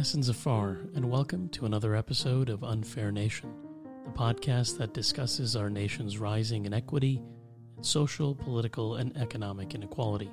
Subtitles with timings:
[0.00, 3.52] Ehsan Zaffar, and welcome to another episode of Unfair Nation,
[4.06, 7.22] the podcast that discusses our nation's rising inequity
[7.76, 10.30] and social, political, and economic inequality,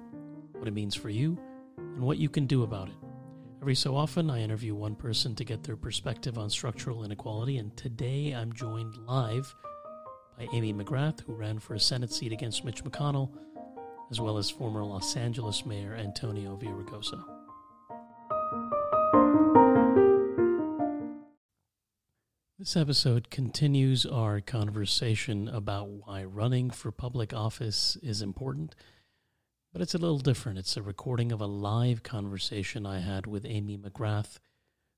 [0.54, 1.38] what it means for you,
[1.78, 2.96] and what you can do about it.
[3.62, 7.76] Every so often, I interview one person to get their perspective on structural inequality, and
[7.76, 9.54] today I'm joined live
[10.38, 13.32] by Amy McGrath, who ran for a Senate seat against Mitch McConnell,
[14.12, 17.37] as well as former Los Angeles Mayor Antonio Villaraigosa.
[22.68, 28.76] This episode continues our conversation about why running for public office is important,
[29.72, 30.60] but it's a little different.
[30.60, 34.40] It's a recording of a live conversation I had with Amy McGrath,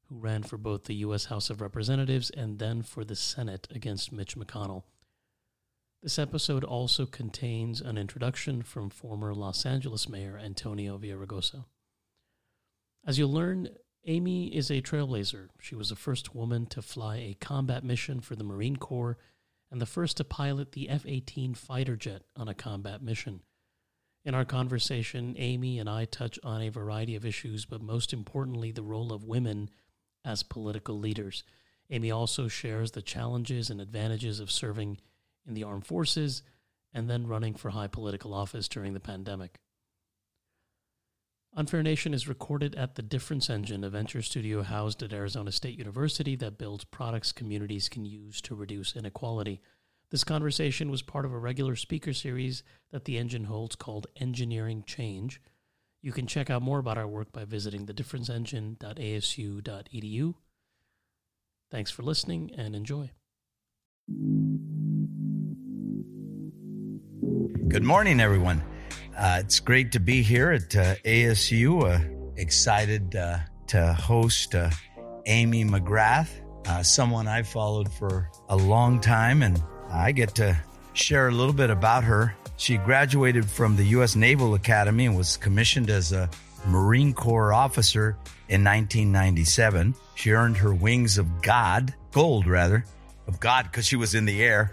[0.08, 1.26] who ran for both the U.S.
[1.26, 4.82] House of Representatives and then for the Senate against Mitch McConnell.
[6.02, 11.66] This episode also contains an introduction from former Los Angeles Mayor Antonio Villaraigosa.
[13.06, 13.70] As you'll learn,
[14.06, 15.50] Amy is a trailblazer.
[15.60, 19.18] She was the first woman to fly a combat mission for the Marine Corps
[19.72, 23.42] and the first to pilot the F 18 fighter jet on a combat mission.
[24.26, 28.72] In our conversation, Amy and I touch on a variety of issues, but most importantly,
[28.72, 29.70] the role of women
[30.26, 31.44] as political leaders.
[31.90, 34.98] Amy also shares the challenges and advantages of serving
[35.48, 36.44] in the armed forces
[36.94, 39.60] and then running for high political office during the pandemic.
[41.56, 45.80] Unfair Nation is recorded at the Difference Engine, a venture studio housed at Arizona State
[45.80, 49.60] University that builds products communities can use to reduce inequality.
[50.12, 52.62] This conversation was part of a regular speaker series
[52.92, 55.42] that the engine holds called Engineering Change.
[56.02, 60.34] You can check out more about our work by visiting thedifferenceengine.asu.edu.
[61.72, 63.12] Thanks for listening and enjoy.
[67.68, 68.64] Good morning, everyone.
[69.20, 71.84] Uh, it's great to be here at uh, ASU.
[71.84, 72.00] Uh,
[72.38, 74.70] excited uh, to host uh,
[75.26, 76.30] Amy McGrath,
[76.66, 80.58] uh, someone I followed for a long time, and I get to
[80.94, 82.34] share a little bit about her.
[82.56, 84.16] She graduated from the U.S.
[84.16, 86.30] Naval Academy and was commissioned as a
[86.66, 88.12] Marine Corps officer
[88.48, 89.96] in 1997.
[90.16, 92.86] She earned her wings of God, gold rather,
[93.28, 94.72] of God, because she was in the air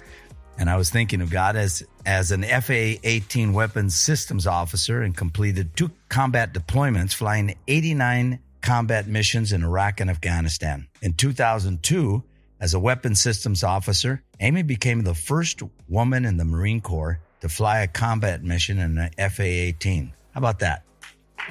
[0.58, 5.76] and I was thinking of God as as an FA-18 weapons systems officer and completed
[5.76, 10.88] two combat deployments, flying 89 combat missions in Iraq and Afghanistan.
[11.02, 12.22] In 2002,
[12.58, 17.48] as a weapons systems officer, Amy became the first woman in the Marine Corps to
[17.48, 20.10] fly a combat mission in an FA-18.
[20.32, 20.82] How about that?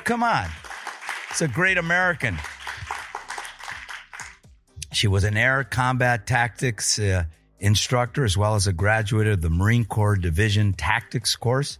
[0.03, 0.47] Come on.
[1.29, 2.37] It's a great American.
[4.91, 7.25] She was an air combat tactics uh,
[7.59, 11.79] instructor as well as a graduate of the Marine Corps Division Tactics course.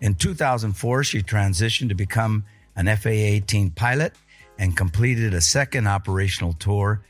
[0.00, 2.44] In 2004, she transitioned to become
[2.74, 4.12] an FA 18 pilot
[4.58, 7.02] and completed a second operational tour,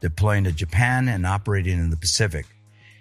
[0.00, 2.46] deploying to Japan and operating in the Pacific.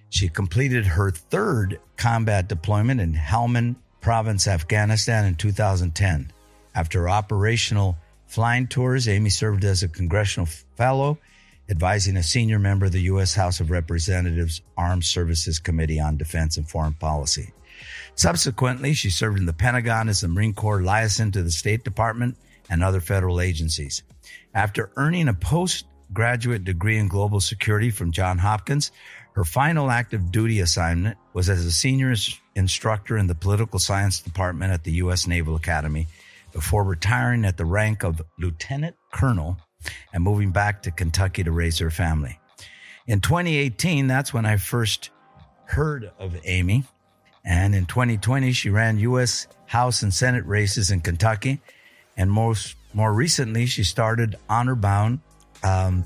[0.09, 6.31] She completed her third combat deployment in Helmand Province, Afghanistan in 2010.
[6.75, 7.97] After operational
[8.27, 11.17] flying tours, Amy served as a congressional fellow
[11.69, 13.33] advising a senior member of the U.S.
[13.33, 17.51] House of Representatives Armed Services Committee on Defense and Foreign Policy.
[18.15, 22.37] Subsequently, she served in the Pentagon as a Marine Corps liaison to the State Department
[22.69, 24.03] and other federal agencies.
[24.53, 28.91] After earning a postgraduate degree in global security from Johns Hopkins,
[29.33, 32.13] her final active duty assignment was as a senior
[32.55, 35.25] instructor in the political science department at the U.S.
[35.25, 36.07] Naval Academy
[36.51, 39.57] before retiring at the rank of lieutenant colonel
[40.13, 42.39] and moving back to Kentucky to raise her family.
[43.07, 45.09] In 2018, that's when I first
[45.65, 46.83] heard of Amy.
[47.45, 49.47] And in 2020, she ran U.S.
[49.65, 51.61] House and Senate races in Kentucky.
[52.15, 55.19] And most, more recently, she started Honor Bound
[55.63, 56.05] um,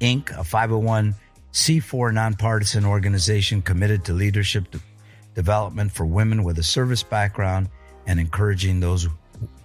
[0.00, 4.80] Inc., a 501c4 nonpartisan organization committed to leadership de-
[5.34, 7.68] development for women with a service background
[8.06, 9.08] and encouraging those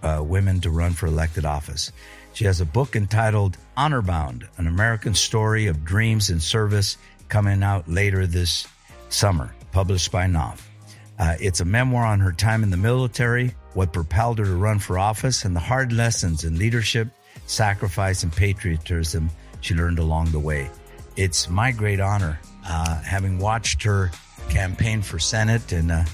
[0.03, 1.91] uh, women to run for elected office.
[2.37, 6.99] She has a book entitled Honor Bound, an American story of dreams and service
[7.29, 8.67] coming out later this
[9.09, 10.69] summer, published by Knopf.
[11.17, 14.77] Uh, it's a memoir on her time in the military, what propelled her to run
[14.77, 17.07] for office, and the hard lessons in leadership,
[17.47, 19.31] sacrifice, and patriotism
[19.61, 20.69] she learned along the way.
[21.15, 24.11] It's my great honor, uh, having watched her
[24.47, 26.05] campaign for Senate and a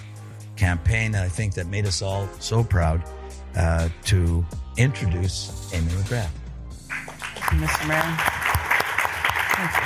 [0.55, 3.03] campaign I think that made us all so proud
[3.57, 4.45] uh, to
[4.77, 6.29] introduce Amy McGrath.
[6.87, 7.87] Mr.
[7.87, 8.01] Mayor.
[9.55, 9.83] Thank you.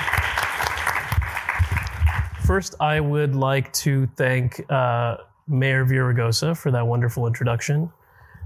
[2.46, 5.18] First, I would like to thank uh,
[5.48, 7.92] Mayor Villaraigosa for that wonderful introduction.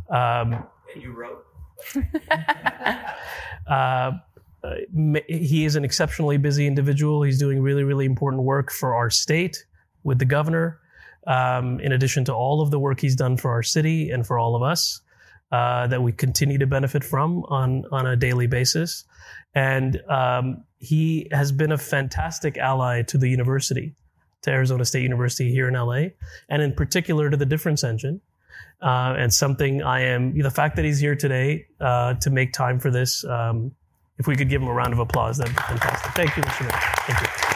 [0.10, 0.64] Um,
[1.00, 1.46] you wrote.
[3.68, 4.12] uh,
[4.64, 4.76] uh,
[5.28, 7.22] he is an exceptionally busy individual.
[7.22, 9.66] He's doing really, really important work for our state
[10.04, 10.80] with the governor,
[11.28, 14.40] um, in addition to all of the work he's done for our city and for
[14.40, 15.02] all of us
[15.52, 19.04] uh, that we continue to benefit from on, on a daily basis.
[19.54, 23.94] And um, he has been a fantastic ally to the university,
[24.44, 26.10] to Arizona State University here in LA,
[26.50, 28.22] and in particular to the Difference Engine.
[28.82, 32.80] Uh, and something I am, the fact that he's here today uh, to make time
[32.80, 33.72] for this, um,
[34.18, 36.12] if we could give him a round of applause, that'd be fantastic.
[36.14, 36.62] Thank you, Mr.
[36.62, 36.80] Mayor.
[37.06, 37.51] Thank you.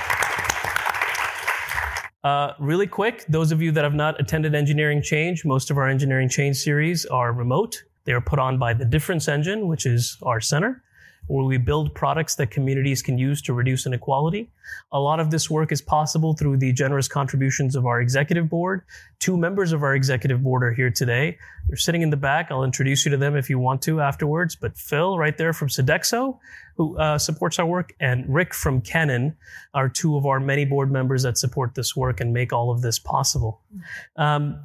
[2.26, 5.88] Uh, really quick, those of you that have not attended Engineering Change, most of our
[5.88, 7.84] Engineering Change series are remote.
[8.06, 10.82] They are put on by the Difference Engine, which is our center
[11.28, 14.50] where we build products that communities can use to reduce inequality.
[14.92, 18.82] A lot of this work is possible through the generous contributions of our executive board.
[19.20, 21.38] Two members of our executive board are here today.
[21.68, 22.52] They're sitting in the back.
[22.52, 24.56] I'll introduce you to them if you want to afterwards.
[24.56, 26.38] But Phil, right there from Sodexo,
[26.78, 29.36] who uh, supports our work, and Rick from Canon
[29.74, 32.82] are two of our many board members that support this work and make all of
[32.82, 33.62] this possible.
[34.16, 34.60] Um,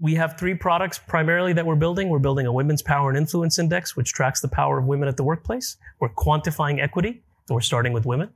[0.00, 2.08] we have three products primarily that we're building.
[2.08, 5.16] We're building a women's power and influence index, which tracks the power of women at
[5.16, 5.76] the workplace.
[5.98, 8.30] We're quantifying equity, and we're starting with women.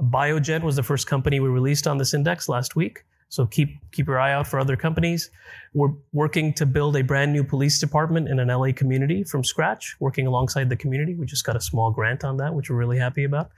[0.00, 3.04] Biogen was the first company we released on this index last week.
[3.28, 5.30] So keep keep your eye out for other companies.
[5.72, 9.96] We're working to build a brand new police department in an LA community from scratch,
[10.00, 11.14] working alongside the community.
[11.14, 13.50] We just got a small grant on that, which we're really happy about.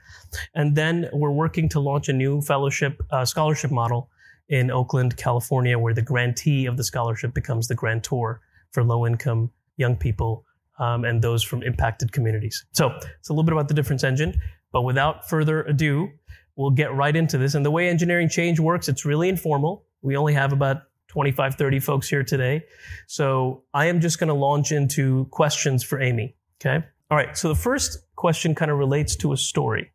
[0.53, 4.09] And then we're working to launch a new fellowship uh, scholarship model
[4.49, 9.51] in Oakland, California, where the grantee of the scholarship becomes the grantor for low income
[9.77, 10.45] young people
[10.79, 12.65] um, and those from impacted communities.
[12.73, 14.39] So it's a little bit about the difference engine,
[14.71, 16.09] but without further ado,
[16.55, 17.55] we'll get right into this.
[17.55, 19.85] And the way engineering change works, it's really informal.
[20.01, 22.63] We only have about 25, 30 folks here today.
[23.07, 26.35] So I am just going to launch into questions for Amy.
[26.59, 26.85] Okay.
[27.09, 27.37] All right.
[27.37, 29.91] So the first question kind of relates to a story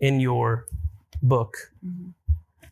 [0.00, 0.66] in your
[1.22, 1.56] book.
[1.86, 2.10] Mm-hmm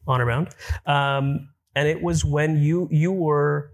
[0.06, 0.48] on around.
[0.86, 3.70] Um, and it was when you you were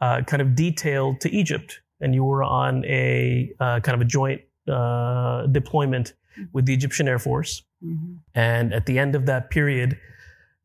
[0.00, 4.04] uh, kind of detailed to Egypt, and you were on a uh, kind of a
[4.04, 6.14] joint uh, deployment
[6.52, 7.62] with the Egyptian Air Force.
[7.84, 8.14] Mm-hmm.
[8.34, 9.98] And at the end of that period,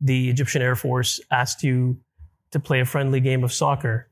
[0.02, 2.00] the Egyptian Air Force asked you
[2.52, 4.10] to play a friendly game of soccer,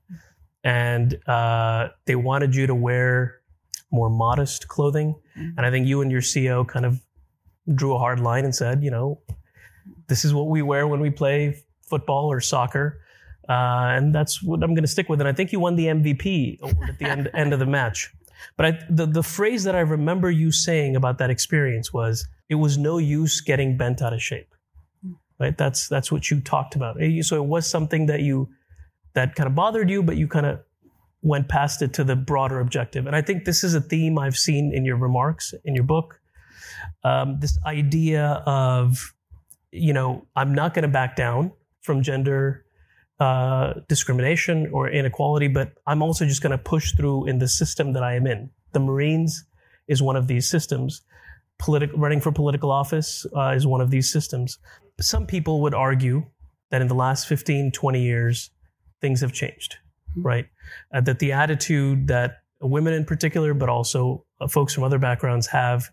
[0.64, 3.40] and uh, they wanted you to wear
[3.92, 5.16] more modest clothing.
[5.38, 5.58] Mm-hmm.
[5.58, 7.02] And I think you and your CO kind of
[7.74, 9.22] drew a hard line and said, you know,
[10.08, 13.02] this is what we wear when we play football or soccer.
[13.48, 15.20] Uh, and that's what I'm going to stick with.
[15.20, 16.60] And I think you won the MVP
[16.90, 18.12] at the end, end of the match.
[18.58, 22.56] But I, the, the phrase that I remember you saying about that experience was, it
[22.56, 24.54] was no use getting bent out of shape.
[25.40, 25.58] Right?
[25.58, 26.98] That's, that's what you talked about.
[27.22, 28.50] So it was something that you,
[29.14, 30.60] that kind of bothered you, but you kind of
[31.22, 33.08] went past it to the broader objective.
[33.08, 36.22] And I think this is a theme I've seen in your remarks, in your book.
[37.04, 39.15] Um, this idea of
[39.76, 41.52] you know, I'm not going to back down
[41.82, 42.66] from gender
[43.20, 47.94] uh, discrimination or inequality, but I'm also just going to push through in the system
[47.94, 48.50] that I am in.
[48.74, 49.46] The Marines
[49.88, 51.02] is one of these systems.
[51.58, 54.58] Politic, running for political office uh, is one of these systems.
[55.00, 56.26] Some people would argue
[56.72, 58.52] that in the last 15, 20 years,
[59.00, 59.78] things have changed,
[60.12, 60.28] mm-hmm.
[60.28, 60.46] right?
[60.94, 65.48] Uh, that the attitude that women in particular, but also uh, folks from other backgrounds
[65.48, 65.90] have,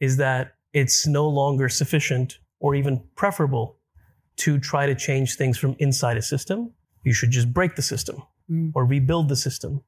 [0.00, 3.76] is that it's no longer sufficient or even preferable
[4.36, 6.72] to try to change things from inside a system.
[7.02, 8.72] You should just break the system mm.
[8.74, 9.82] or rebuild the system.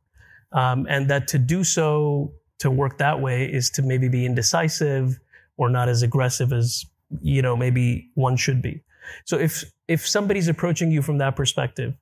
[0.52, 5.18] Um, and that to do so, to work that way, is to maybe be indecisive
[5.56, 6.84] or not as aggressive as
[7.22, 8.82] you know maybe one should be.
[9.24, 11.94] So if if somebody's approaching you from that perspective,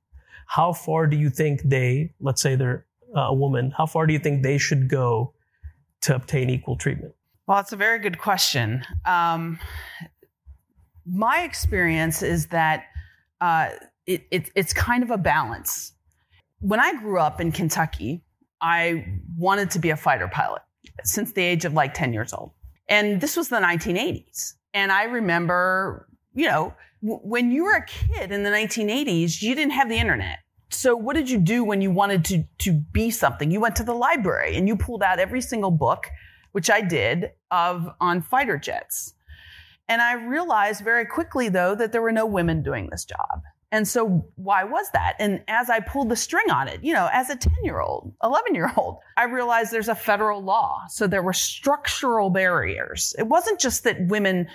[0.47, 2.85] how far do you think they, let's say they're
[3.17, 5.35] uh, a woman, how far do you think they should go
[6.01, 7.15] to obtain equal treatment?
[7.47, 8.85] Well, it's a very good question.
[9.05, 9.59] Um,
[11.07, 12.85] my experience is that
[13.41, 13.71] uh,
[14.07, 15.93] it, it, it's kind of a balance.
[16.61, 18.23] When I grew up in Kentucky,
[18.61, 19.07] I
[19.37, 20.63] wanted to be a fighter pilot
[21.03, 22.53] since the age of like 10 years old.
[22.89, 24.55] And this was the 1980s.
[24.73, 29.55] And I remember, you know, w- when you were a kid in the 1980s, you
[29.55, 30.39] didn't have the internet.
[30.71, 33.51] So what did you do when you wanted to, to be something?
[33.51, 36.07] You went to the library and you pulled out every single book,
[36.53, 39.15] which I did, of on fighter jets.
[39.89, 43.43] And I realized very quickly, though, that there were no women doing this job.
[43.71, 45.17] And so, why was that?
[45.19, 48.15] And as I pulled the string on it, you know, as a 10 year old,
[48.23, 50.83] 11 year old, I realized there's a federal law.
[50.89, 53.15] So there were structural barriers.
[53.19, 54.47] It wasn't just that women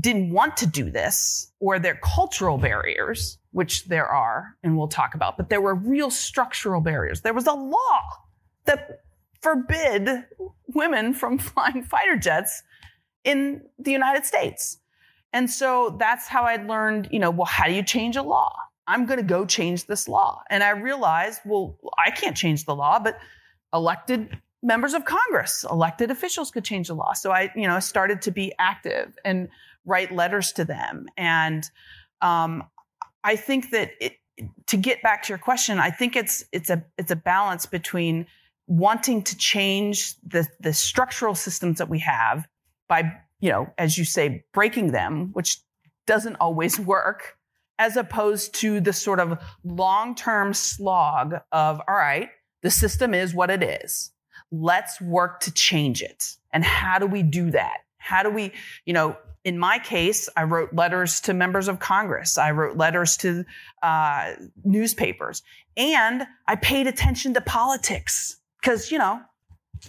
[0.00, 5.14] didn't want to do this or their cultural barriers, which there are, and we'll talk
[5.14, 7.20] about, but there were real structural barriers.
[7.20, 8.02] There was a law
[8.64, 9.02] that
[9.42, 10.24] forbid
[10.68, 12.62] women from flying fighter jets
[13.24, 14.78] in the United States.
[15.32, 18.54] And so that's how I'd learned, you know, well, how do you change a law?
[18.86, 20.42] I'm going to go change this law.
[20.50, 23.18] And I realized, well, I can't change the law, but
[23.72, 27.12] elected members of Congress, elected officials could change the law.
[27.12, 29.48] So I, you know, started to be active and
[29.84, 31.06] write letters to them.
[31.16, 31.68] And
[32.20, 32.64] um,
[33.24, 34.16] I think that it,
[34.66, 38.26] to get back to your question, I think it's it's a it's a balance between
[38.66, 42.46] wanting to change the the structural systems that we have
[42.92, 45.58] by you know as you say breaking them, which
[46.06, 47.38] doesn't always work,
[47.78, 52.28] as opposed to the sort of long term slog of all right,
[52.60, 54.10] the system is what it is.
[54.50, 56.36] Let's work to change it.
[56.52, 57.78] And how do we do that?
[57.96, 58.52] How do we,
[58.84, 62.36] you know, in my case, I wrote letters to members of Congress.
[62.36, 63.46] I wrote letters to
[63.82, 64.34] uh,
[64.64, 65.42] newspapers,
[65.78, 69.22] and I paid attention to politics because you know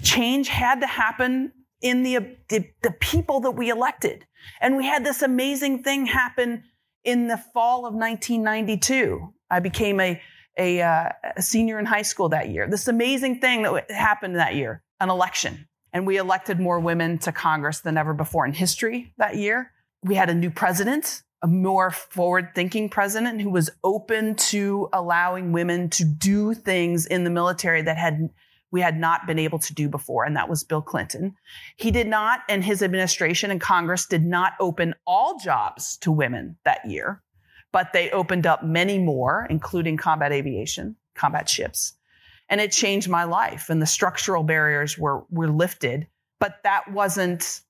[0.01, 1.51] change had to happen
[1.83, 4.25] in the, the the people that we elected,
[4.59, 6.63] and we had this amazing thing happen
[7.03, 9.33] in the fall of 1992.
[9.51, 10.19] I became a
[10.57, 12.67] a, uh, a senior in high school that year.
[12.69, 15.67] This amazing thing that happened that year, an election.
[15.91, 19.71] And we elected more women to Congress than ever before in history that year.
[20.03, 25.51] We had a new president, a more forward thinking president who was open to allowing
[25.51, 28.29] women to do things in the military that had
[28.73, 31.35] we had not been able to do before, and that was Bill Clinton.
[31.77, 36.57] He did not, and his administration and Congress did not open all jobs to women
[36.65, 37.21] that year,
[37.71, 41.93] but they opened up many more, including combat aviation, combat ships
[42.49, 46.07] and it changed my life and the structural barriers were were lifted
[46.39, 47.61] but that wasn't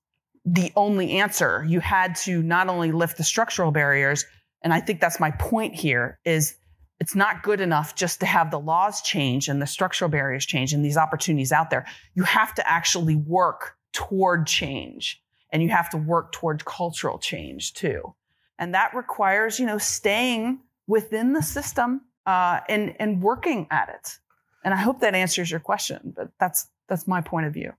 [0.44, 4.24] the only answer you had to not only lift the structural barriers
[4.62, 6.56] and i think that's my point here is
[7.00, 10.72] it's not good enough just to have the laws change and the structural barriers change
[10.72, 15.90] and these opportunities out there you have to actually work toward change and you have
[15.90, 18.14] to work toward cultural change too
[18.58, 24.18] and that requires you know staying within the system uh, and and working at it
[24.64, 27.72] and I hope that answers your question, but that's that's my point of view.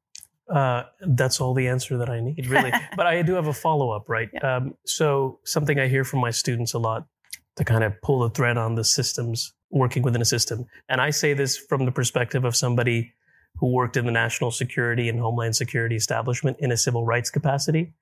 [0.47, 2.71] Uh, that's all the answer that I need, really.
[2.95, 4.29] but I do have a follow up, right?
[4.31, 4.57] Yeah.
[4.57, 7.07] Um, so something I hear from my students a lot
[7.55, 11.09] to kind of pull the thread on the systems working within a system, and I
[11.09, 13.13] say this from the perspective of somebody
[13.57, 17.93] who worked in the national security and homeland security establishment in a civil rights capacity.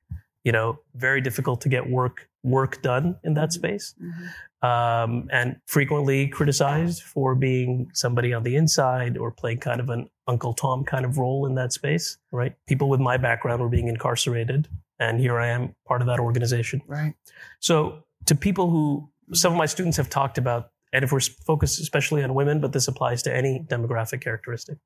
[0.44, 3.96] You know, very difficult to get work work done in that space.
[4.02, 4.26] Mm-hmm
[4.64, 10.10] um, and frequently criticized for being somebody on the inside or playing kind of an
[10.26, 12.56] Uncle Tom kind of role in that space, right?
[12.66, 14.70] People with my background were being incarcerated,
[15.00, 16.82] and here I am, part of that organization.
[16.88, 17.14] Right.
[17.60, 21.80] So, to people who some of my students have talked about, and if we're focused
[21.80, 24.78] especially on women, but this applies to any demographic characteristic,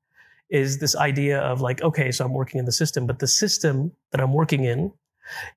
[0.50, 3.92] is this idea of like, okay, so I'm working in the system, but the system
[4.12, 4.92] that I'm working in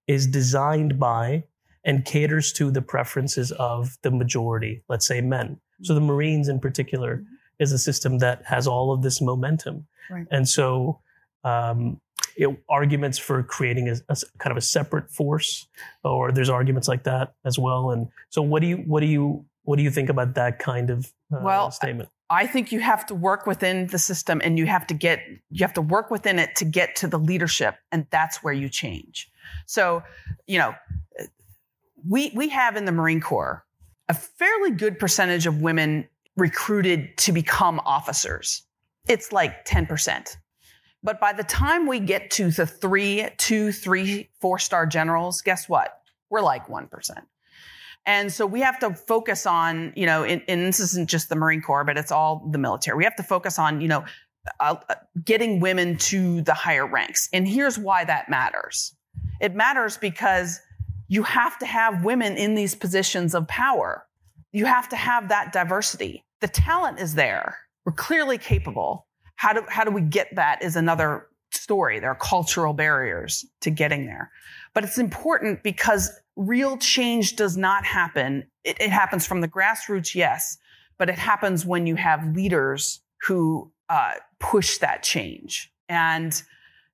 [0.08, 1.46] is designed by
[1.84, 5.60] and caters to the preferences of the majority, let's say men.
[5.82, 7.34] So the Marines in particular mm-hmm.
[7.60, 9.88] is a system that has all of this momentum.
[10.10, 10.28] Right.
[10.30, 11.00] And so
[11.44, 12.00] um,
[12.36, 15.68] it, arguments for creating a, a, kind of a separate force,
[16.04, 17.92] or there's arguments like that as well.
[17.92, 20.90] And so what do you what do you what do you think about that kind
[20.90, 22.10] of uh, well, statement?
[22.30, 25.20] I think you have to work within the system and you have to get
[25.50, 28.70] you have to work within it to get to the leadership and that's where you
[28.70, 29.30] change.
[29.66, 30.04] So,
[30.48, 30.74] you know,
[32.08, 33.66] we we have in the Marine Corps
[34.10, 38.64] a fairly good percentage of women recruited to become officers.
[39.08, 40.38] It's like 10%.
[41.04, 45.68] But by the time we get to the three, two, three, four star generals, guess
[45.68, 46.02] what?
[46.30, 46.88] We're like 1%.
[48.06, 51.36] And so we have to focus on, you know, and, and this isn't just the
[51.36, 52.98] Marine Corps, but it's all the military.
[52.98, 54.06] We have to focus on, you know,
[54.60, 54.76] uh,
[55.24, 57.30] getting women to the higher ranks.
[57.32, 58.96] And here's why that matters.
[59.40, 60.60] It matters because
[61.08, 64.08] you have to have women in these positions of power.
[64.52, 66.26] You have to have that diversity.
[66.40, 67.58] The talent is there.
[67.86, 69.08] We're clearly capable.
[69.42, 72.00] How do, how do we get that is another story.
[72.00, 74.30] There are cultural barriers to getting there.
[74.76, 78.46] But it's important because real change does not happen.
[78.64, 80.60] It, it happens from the grassroots, yes,
[81.00, 85.74] but it happens when you have leaders who uh, push that change.
[85.90, 86.40] And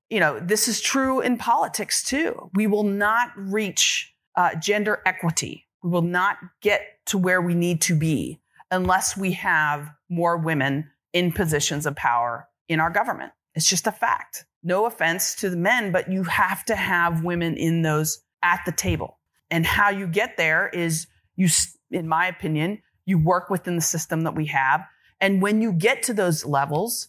[0.09, 2.49] you know, this is true in politics too.
[2.53, 5.67] We will not reach uh, gender equity.
[5.83, 8.39] We will not get to where we need to be
[8.71, 13.31] unless we have more women in positions of power in our government.
[13.55, 14.45] It's just a fact.
[14.63, 18.71] No offense to the men, but you have to have women in those at the
[18.71, 19.17] table.
[19.49, 21.47] And how you get there is you,
[21.89, 24.85] in my opinion, you work within the system that we have.
[25.21, 27.07] And when you get to those levels,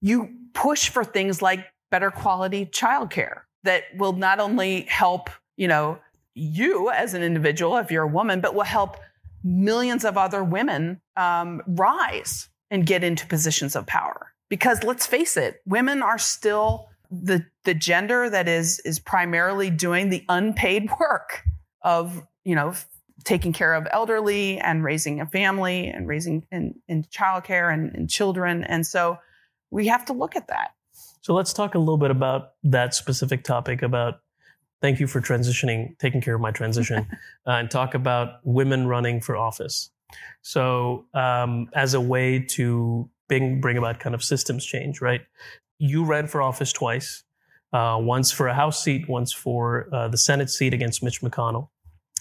[0.00, 3.40] you push for things like better quality childcare.
[3.64, 5.98] that will not only help, you know,
[6.34, 8.96] you as an individual, if you're a woman, but will help
[9.44, 14.32] millions of other women um, rise and get into positions of power.
[14.48, 20.08] Because let's face it, women are still the the gender that is is primarily doing
[20.10, 21.42] the unpaid work
[21.82, 22.74] of you know
[23.24, 28.08] taking care of elderly and raising a family and raising in, in childcare and, and
[28.08, 28.64] children.
[28.64, 29.18] And so
[29.70, 30.70] we have to look at that.
[31.20, 34.20] So let's talk a little bit about that specific topic about
[34.80, 37.06] thank you for transitioning, taking care of my transition,
[37.46, 39.90] uh, and talk about women running for office.
[40.42, 45.22] So, um, as a way to bring, bring about kind of systems change, right?
[45.78, 47.22] You ran for office twice,
[47.72, 51.68] uh, once for a House seat, once for uh, the Senate seat against Mitch McConnell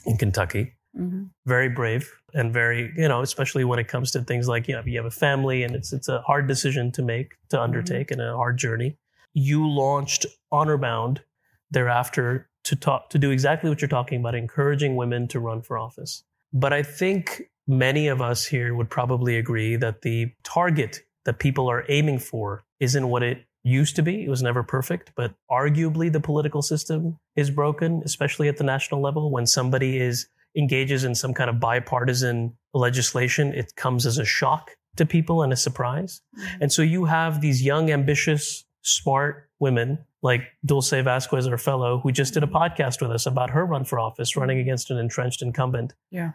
[0.05, 0.74] in Kentucky.
[0.98, 1.25] Mm-hmm.
[1.46, 4.79] Very brave and very, you know, especially when it comes to things like, you know,
[4.79, 7.63] if you have a family and it's it's a hard decision to make, to mm-hmm.
[7.63, 8.19] undertake mm-hmm.
[8.19, 8.98] and a hard journey.
[9.34, 11.19] You launched Honorbound
[11.72, 15.77] thereafter to talk to do exactly what you're talking about, encouraging women to run for
[15.77, 16.24] office.
[16.51, 21.70] But I think many of us here would probably agree that the target that people
[21.70, 24.24] are aiming for isn't what it used to be.
[24.24, 29.02] It was never perfect, but arguably the political system is broken, especially at the national
[29.02, 29.32] level.
[29.32, 34.72] When somebody is engages in some kind of bipartisan legislation, it comes as a shock
[34.96, 36.22] to people and a surprise.
[36.38, 36.64] Mm-hmm.
[36.64, 42.12] And so you have these young, ambitious, smart women like Dulce Vasquez, our fellow, who
[42.12, 45.42] just did a podcast with us about her run for office, running against an entrenched
[45.42, 45.94] incumbent.
[46.10, 46.32] Yeah.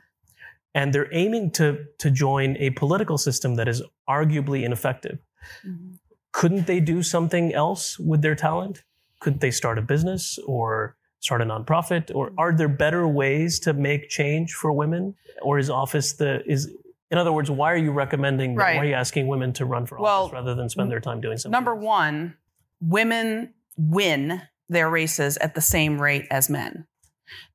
[0.75, 5.19] And they're aiming to, to join a political system that is arguably ineffective.
[5.67, 5.95] Mm-hmm.
[6.33, 8.83] Couldn't they do something else with their talent?
[9.21, 12.15] Couldn't they start a business or start a nonprofit?
[12.15, 15.15] Or are there better ways to make change for women?
[15.43, 16.73] Or is office the is
[17.11, 18.77] in other words, why are you recommending right.
[18.77, 21.21] why are you asking women to run for well, office rather than spend their time
[21.21, 21.53] doing something?
[21.53, 21.85] Number else?
[21.85, 22.35] one,
[22.81, 26.87] women win their races at the same rate as men.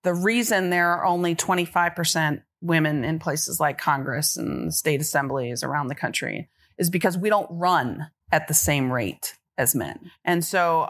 [0.04, 5.88] The reason there are only 25% women in places like Congress and state assemblies around
[5.88, 10.12] the country is because we don't run at the same rate as men.
[10.24, 10.90] And so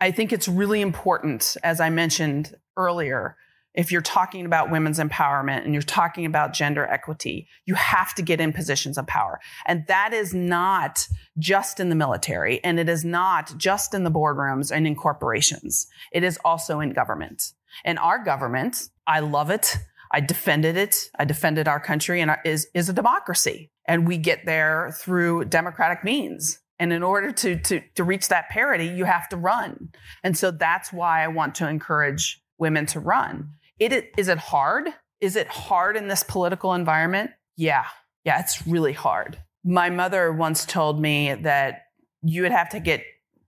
[0.00, 3.36] I think it's really important, as I mentioned earlier,
[3.74, 8.22] if you're talking about women's empowerment and you're talking about gender equity, you have to
[8.22, 9.38] get in positions of power.
[9.66, 11.06] And that is not
[11.38, 15.86] just in the military and it is not just in the boardrooms and in corporations.
[16.12, 17.52] It is also in government.
[17.84, 19.76] And our government, I love it.
[20.10, 21.10] I defended it.
[21.18, 23.70] I defended our country and is, is a democracy.
[23.84, 26.58] And we get there through democratic means.
[26.78, 29.90] And in order to, to, to reach that parity, you have to run.
[30.22, 33.50] And so that's why I want to encourage women to run.
[33.78, 34.88] It, is it hard?
[35.20, 37.30] Is it hard in this political environment?
[37.56, 37.84] Yeah.
[38.24, 39.38] Yeah, it's really hard.
[39.64, 41.86] My mother once told me that
[42.22, 43.02] you would have to get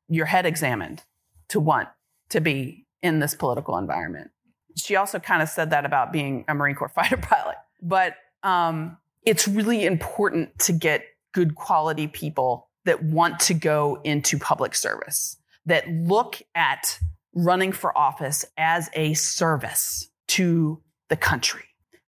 [0.09, 1.03] your head examined
[1.51, 1.89] to want
[2.31, 4.31] to be in this political environment.
[4.77, 7.57] She also kind of said that about being a Marine Corps fighter pilot.
[7.83, 14.39] But um, it's really important to get good quality people that want to go into
[14.39, 16.99] public service, that look at
[17.35, 21.65] running for office as a service to the country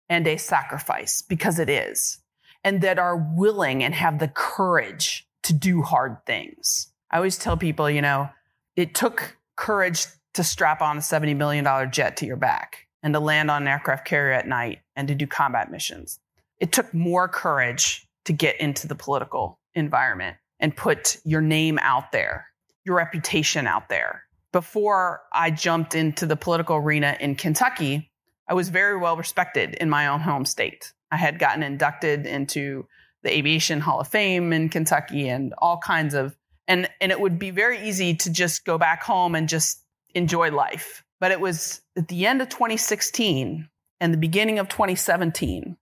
[0.09, 2.19] and a sacrifice because it is,
[2.65, 6.93] and that are willing and have the courage to do hard things.
[7.11, 8.31] I always tell people, you know,
[8.77, 13.21] it took courage to strap on a $70 million jet to your back and to
[13.21, 16.21] land on an aircraft carrier at night and to do combat missions.
[16.59, 22.13] It took more courage to get into the political environment and put your name out
[22.13, 22.47] there,
[22.85, 24.23] your reputation out there.
[24.53, 28.11] Before I jumped into the political arena in Kentucky,
[28.49, 30.93] I was very well respected in my own home state.
[31.11, 32.87] I had gotten inducted into
[33.23, 36.37] the Aviation Hall of Fame in Kentucky and all kinds of
[36.69, 39.82] and and it would be very easy to just go back home and just
[40.15, 41.05] enjoy life.
[41.21, 43.69] But it was at the end of 2016
[44.01, 45.77] and the beginning of 2017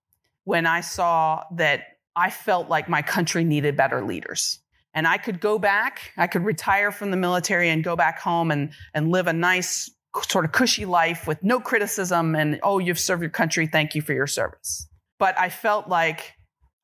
[0.44, 1.84] when I saw that
[2.16, 4.58] I felt like my country needed better leaders
[4.94, 8.50] and I could go back, I could retire from the military and go back home
[8.50, 9.90] and, and live a nice,
[10.28, 14.02] sort of cushy life with no criticism and, oh, you've served your country, thank you
[14.02, 14.88] for your service.
[15.18, 16.34] But I felt like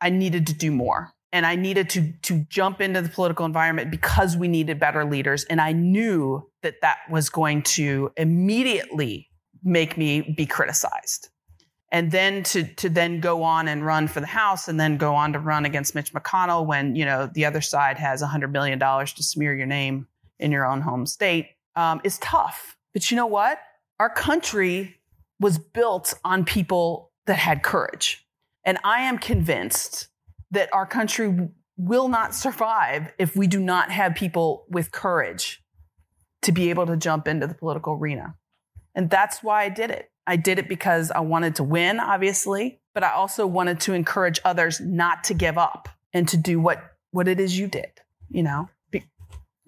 [0.00, 1.12] I needed to do more.
[1.36, 5.44] And I needed to, to jump into the political environment because we needed better leaders.
[5.44, 9.28] And I knew that that was going to immediately
[9.62, 11.28] make me be criticized
[11.92, 15.14] and then to to then go on and run for the House, and then go
[15.14, 18.50] on to run against Mitch McConnell when you know the other side has a hundred
[18.50, 20.06] million dollars to smear your name
[20.38, 22.78] in your own home state um, is tough.
[22.94, 23.60] But you know what?
[24.00, 24.96] Our country
[25.38, 28.26] was built on people that had courage,
[28.64, 30.08] and I am convinced
[30.50, 35.62] that our country will not survive if we do not have people with courage
[36.42, 38.34] to be able to jump into the political arena.
[38.94, 40.10] And that's why I did it.
[40.26, 44.40] I did it because I wanted to win, obviously, but I also wanted to encourage
[44.44, 47.90] others not to give up and to do what, what it is you did,
[48.30, 48.68] you know,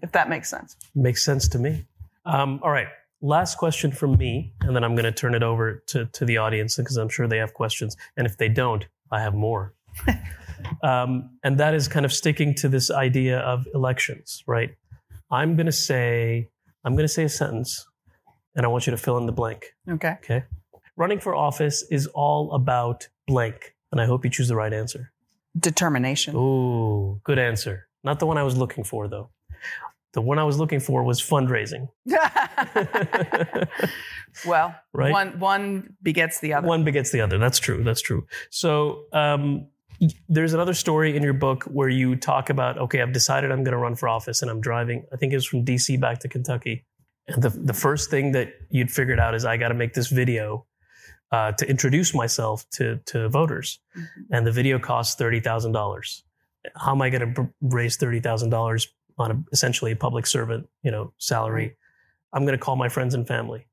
[0.02, 0.76] if that makes sense.
[0.94, 1.84] Makes sense to me.
[2.24, 2.88] Um, all right.
[3.20, 6.38] Last question from me, and then I'm going to turn it over to, to the
[6.38, 7.96] audience because I'm sure they have questions.
[8.16, 9.74] And if they don't, I have more.
[10.82, 14.70] um, and that is kind of sticking to this idea of elections, right?
[15.30, 16.48] I'm going to say,
[16.84, 17.86] I'm going to say a sentence,
[18.54, 19.74] and I want you to fill in the blank.
[19.88, 20.16] Okay.
[20.24, 20.44] Okay.
[20.96, 25.12] Running for office is all about blank, and I hope you choose the right answer.
[25.58, 26.34] Determination.
[26.36, 27.88] Ooh, good answer.
[28.04, 29.30] Not the one I was looking for, though.
[30.14, 31.88] The one I was looking for was fundraising.
[34.46, 35.12] well, Right?
[35.12, 36.66] one one begets the other.
[36.66, 37.38] One begets the other.
[37.38, 37.82] That's true.
[37.84, 38.26] That's true.
[38.50, 39.68] So um,
[40.28, 43.72] there's another story in your book where you talk about, okay, I've decided I'm going
[43.72, 45.04] to run for office and I'm driving.
[45.12, 46.84] I think it was from DC back to Kentucky.
[47.26, 50.08] And the, the first thing that you'd figured out is I got to make this
[50.08, 50.66] video
[51.30, 53.80] uh, to introduce myself to, to voters.
[54.30, 56.22] And the video costs $30,000.
[56.76, 58.86] How am I going to raise $30,000
[59.18, 61.76] on a, essentially a public servant, you know, salary?
[62.32, 63.66] I'm going to call my friends and family.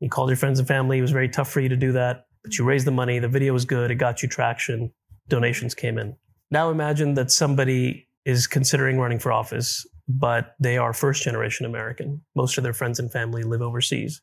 [0.00, 0.98] You called your friends and family.
[0.98, 3.18] It was very tough for you to do that, but you raised the money.
[3.18, 3.90] The video was good.
[3.90, 4.92] It got you traction.
[5.28, 6.16] Donations came in.
[6.50, 12.22] Now imagine that somebody is considering running for office, but they are first generation American.
[12.34, 14.20] Most of their friends and family live overseas.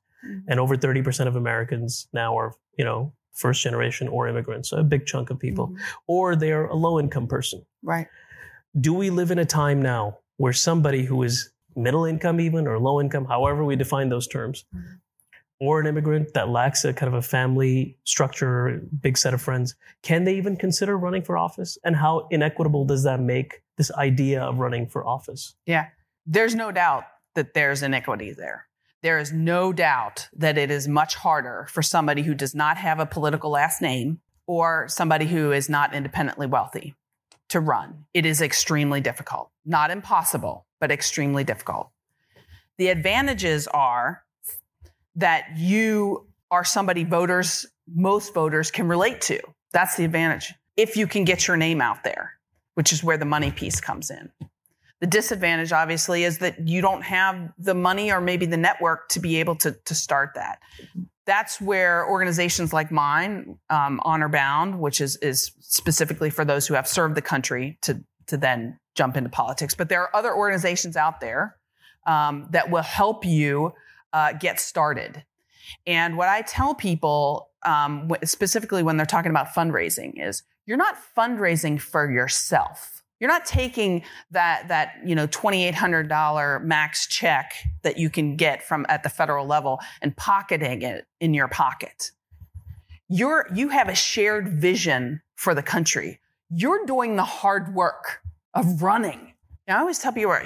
[0.47, 4.83] And over 30% of Americans now are, you know, first generation or immigrants, so a
[4.83, 5.67] big chunk of people.
[5.67, 5.77] Mhm.
[6.07, 8.07] Or they are a low income person Right.
[8.79, 12.79] do we live in a time now where somebody who is middle income even or
[12.79, 14.99] low income however we define those terms Mhm.
[15.59, 19.75] Or an immigrant that lacks a kind of a family structure big set of friends
[20.03, 24.41] can they even consider running for office and how inequitable does that make this idea
[24.41, 25.87] of running for office Yeah.
[26.25, 27.03] There's no doubt
[27.35, 28.67] that there's inequity there.
[29.03, 32.99] There is no doubt that it is much harder for somebody who does not have
[32.99, 36.95] a political last name or somebody who is not independently wealthy
[37.49, 38.05] to run.
[38.13, 39.51] It is extremely difficult.
[39.65, 41.91] Not impossible, but extremely difficult.
[42.79, 44.23] The advantages are
[45.15, 49.39] that you are somebody voters, most voters can relate to.
[49.73, 50.53] That's the advantage.
[50.77, 52.33] If you can get your name out there,
[52.75, 54.29] which is where the money piece comes in.
[55.01, 59.19] The disadvantage, obviously, is that you don't have the money or maybe the network to
[59.19, 60.59] be able to, to start that.
[61.25, 66.75] That's where organizations like mine, um, Honor Bound, which is, is specifically for those who
[66.75, 69.73] have served the country to, to then jump into politics.
[69.73, 71.57] But there are other organizations out there
[72.05, 73.73] um, that will help you
[74.15, 75.25] uh, get started.
[75.85, 80.95] And what I tell people, um, specifically when they're talking about fundraising, is you're not
[81.17, 83.03] fundraising for yourself.
[83.19, 88.09] You're not taking that that you know twenty eight hundred dollar max check that you
[88.09, 92.11] can get from at the federal level and pocketing it in your pocket.
[93.09, 96.19] You're you have a shared vision for the country.
[96.49, 98.21] You're doing the hard work
[98.53, 99.33] of running.
[99.67, 100.37] Now, I always tell people,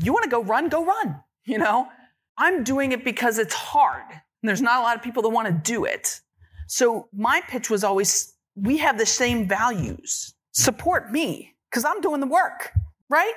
[0.00, 1.20] you want to go run, go run.
[1.44, 1.88] You know,
[2.38, 4.04] I'm doing it because it's hard.
[4.10, 6.20] And there's not a lot of people that want to do it.
[6.66, 10.34] So my pitch was always, we have the same values.
[10.52, 12.72] Support me because I'm doing the work,
[13.08, 13.34] right?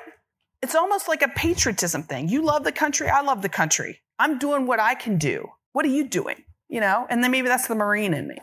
[0.62, 2.30] It's almost like a patriotism thing.
[2.30, 3.08] You love the country.
[3.08, 4.02] I love the country.
[4.18, 5.48] I'm doing what I can do.
[5.74, 6.44] What are you doing?
[6.70, 8.38] You know, and then maybe that's the Marine in me.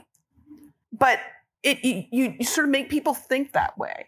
[0.93, 1.19] But
[1.63, 4.07] it, you, you sort of make people think that way.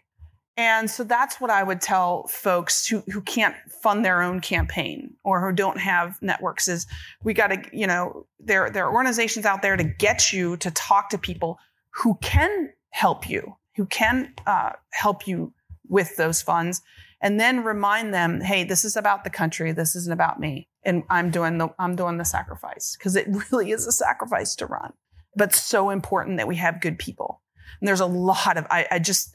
[0.57, 5.13] And so that's what I would tell folks who, who can't fund their own campaign
[5.23, 6.87] or who don't have networks is
[7.23, 10.71] we got to, you know, there, there are organizations out there to get you to
[10.71, 15.51] talk to people who can help you, who can uh, help you
[15.89, 16.81] with those funds
[17.21, 19.71] and then remind them, hey, this is about the country.
[19.73, 20.69] This isn't about me.
[20.83, 24.65] And I'm doing the, I'm doing the sacrifice because it really is a sacrifice to
[24.65, 24.93] run,
[25.35, 27.41] but so important that we have good people.
[27.81, 29.33] And there's a lot of, I, I just,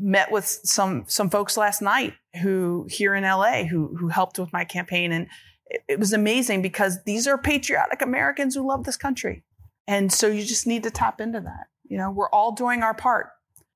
[0.00, 4.52] met with some some folks last night who here in LA who who helped with
[4.52, 5.26] my campaign and
[5.66, 9.44] it, it, was amazing because these are patriotic Americans who love this country.
[9.86, 11.68] And so you just need to tap into that.
[11.84, 13.28] You know, we're all doing our part.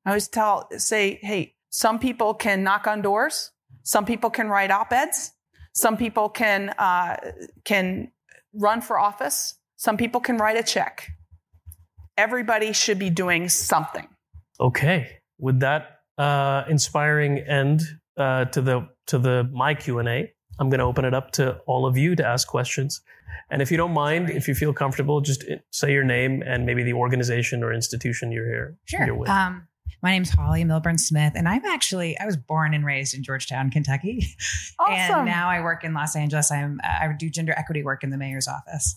[0.04, 3.50] I always tell say, hey, some people can knock on doors,
[3.82, 5.32] some people can write op-eds,
[5.72, 7.16] some people can uh,
[7.64, 8.12] can
[8.52, 11.10] run for office, some people can write a check.
[12.16, 14.06] Everybody should be doing something.
[14.60, 15.18] Okay.
[15.38, 17.82] With that uh, inspiring end
[18.16, 20.30] uh, to the to the my Q and A.
[20.58, 23.00] I'm going to open it up to all of you to ask questions,
[23.50, 26.84] and if you don't mind, if you feel comfortable, just say your name and maybe
[26.84, 28.76] the organization or institution you're here.
[28.84, 29.04] Sure.
[29.06, 29.28] You're with.
[29.28, 29.66] Um,
[30.00, 33.70] My name's Holly Milburn Smith, and I'm actually I was born and raised in Georgetown,
[33.70, 34.26] Kentucky,
[34.78, 34.94] Awesome.
[34.94, 36.52] and now I work in Los Angeles.
[36.52, 38.96] I'm I do gender equity work in the mayor's office,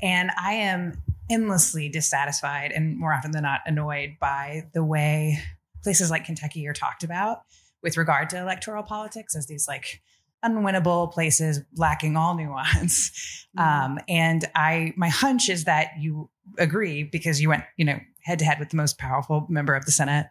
[0.00, 5.38] and I am endlessly dissatisfied and more often than not annoyed by the way
[5.84, 7.42] places like Kentucky are talked about
[7.82, 10.02] with regard to electoral politics as these like
[10.44, 13.12] unwinnable places lacking all nuance.
[13.56, 18.40] Um, and I, my hunch is that you agree because you went, you know, head
[18.40, 20.26] to head with the most powerful member of the Senate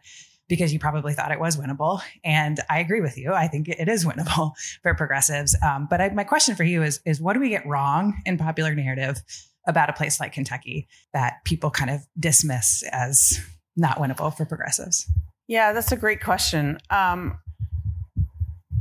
[0.46, 2.02] because you probably thought it was winnable.
[2.22, 3.32] And I agree with you.
[3.32, 5.56] I think it is winnable for progressives.
[5.62, 8.36] Um, but I, my question for you is, is what do we get wrong in
[8.36, 9.22] popular narrative
[9.66, 13.40] about a place like Kentucky that people kind of dismiss as
[13.74, 15.10] not winnable for progressives?
[15.46, 16.78] Yeah, that's a great question.
[16.90, 17.38] Um,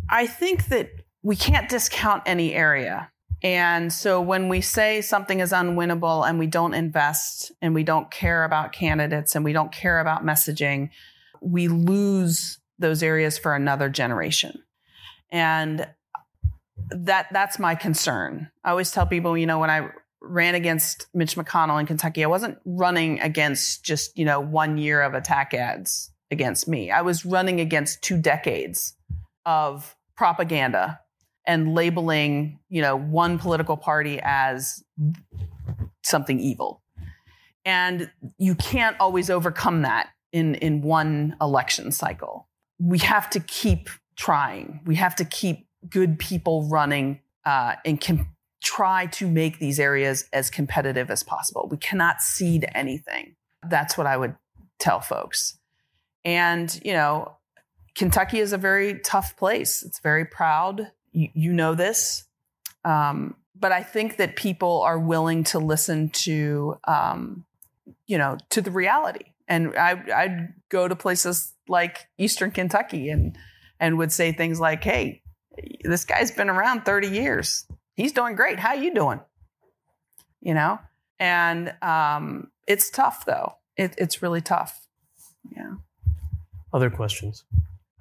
[0.09, 0.89] I think that
[1.21, 3.09] we can't discount any area.
[3.41, 8.09] And so when we say something is unwinnable and we don't invest and we don't
[8.09, 10.89] care about candidates and we don't care about messaging,
[11.41, 14.63] we lose those areas for another generation.
[15.29, 15.87] And
[16.89, 18.49] that that's my concern.
[18.63, 19.89] I always tell people, you know, when I
[20.21, 25.01] ran against Mitch McConnell in Kentucky, I wasn't running against just, you know, one year
[25.01, 26.91] of attack ads against me.
[26.91, 28.95] I was running against two decades
[29.45, 30.99] of propaganda
[31.47, 34.83] and labeling, you know, one political party as
[36.03, 36.81] something evil.
[37.65, 42.49] And you can't always overcome that in, in one election cycle.
[42.79, 44.81] We have to keep trying.
[44.85, 48.27] We have to keep good people running uh, and com-
[48.63, 51.67] try to make these areas as competitive as possible.
[51.69, 53.35] We cannot cede anything.
[53.67, 54.35] That's what I would
[54.79, 55.57] tell folks.
[56.25, 57.37] And, you know,
[57.95, 59.83] Kentucky is a very tough place.
[59.83, 60.91] It's very proud.
[61.11, 62.25] You, you know this.
[62.85, 67.45] Um, but I think that people are willing to listen to, um,
[68.07, 69.25] you know, to the reality.
[69.47, 73.37] And I, I'd go to places like Eastern Kentucky and
[73.79, 75.21] and would say things like, "Hey,
[75.83, 77.65] this guy's been around 30 years.
[77.95, 78.59] He's doing great.
[78.59, 79.19] How you doing?"
[80.41, 80.79] You know,
[81.19, 83.55] and um, it's tough though.
[83.77, 84.87] It, it's really tough.
[85.55, 85.75] Yeah.
[86.73, 87.45] Other questions?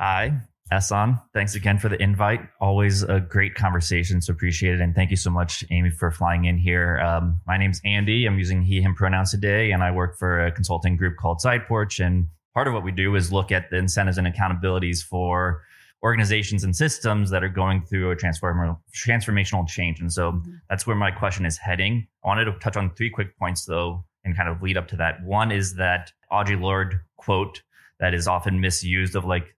[0.01, 0.33] Hi,
[0.73, 1.21] Ehsan.
[1.35, 2.41] Thanks again for the invite.
[2.59, 4.23] Always a great conversation.
[4.23, 4.81] So appreciate it.
[4.81, 6.99] And thank you so much, Amy, for flying in here.
[7.01, 8.25] Um, my name's Andy.
[8.25, 12.03] I'm using he, him pronouns today, and I work for a consulting group called SidePorch.
[12.05, 15.63] And part of what we do is look at the incentives and accountabilities for
[16.03, 20.01] organizations and systems that are going through a transform- transformational change.
[20.01, 20.53] And so mm-hmm.
[20.71, 22.09] that's where my question is heading.
[22.25, 24.97] I wanted to touch on three quick points, though, and kind of lead up to
[24.97, 25.23] that.
[25.23, 27.63] One is that Audre Lorde quote
[28.03, 29.55] that is often misused of like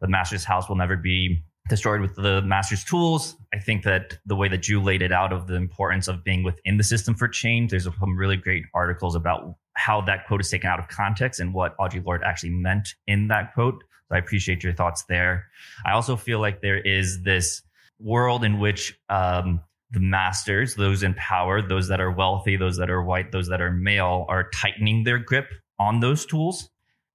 [0.00, 3.36] the master's house will never be destroyed with the master's tools.
[3.52, 6.44] I think that the way that you laid it out of the importance of being
[6.44, 10.48] within the system for change, there's some really great articles about how that quote is
[10.48, 13.82] taken out of context and what Audre Lorde actually meant in that quote.
[14.08, 15.46] So I appreciate your thoughts there.
[15.84, 17.60] I also feel like there is this
[17.98, 22.88] world in which um, the masters, those in power, those that are wealthy, those that
[22.88, 25.48] are white, those that are male, are tightening their grip
[25.80, 26.70] on those tools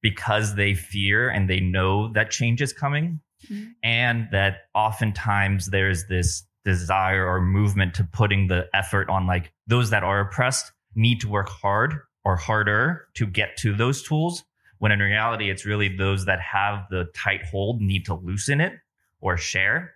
[0.05, 3.19] because they fear and they know that change is coming.
[3.49, 3.71] Mm-hmm.
[3.81, 9.89] And that oftentimes there's this desire or movement to putting the effort on like those
[9.89, 14.43] that are oppressed need to work hard or harder to get to those tools.
[14.77, 18.73] When in reality, it's really those that have the tight hold need to loosen it
[19.21, 19.95] or share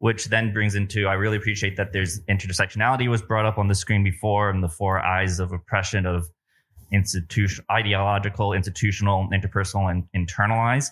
[0.00, 3.74] which then brings into I really appreciate that there's intersectionality was brought up on the
[3.74, 6.28] screen before and the four I's of oppression of
[6.94, 10.90] institution, ideological, institutional, interpersonal, and internalized,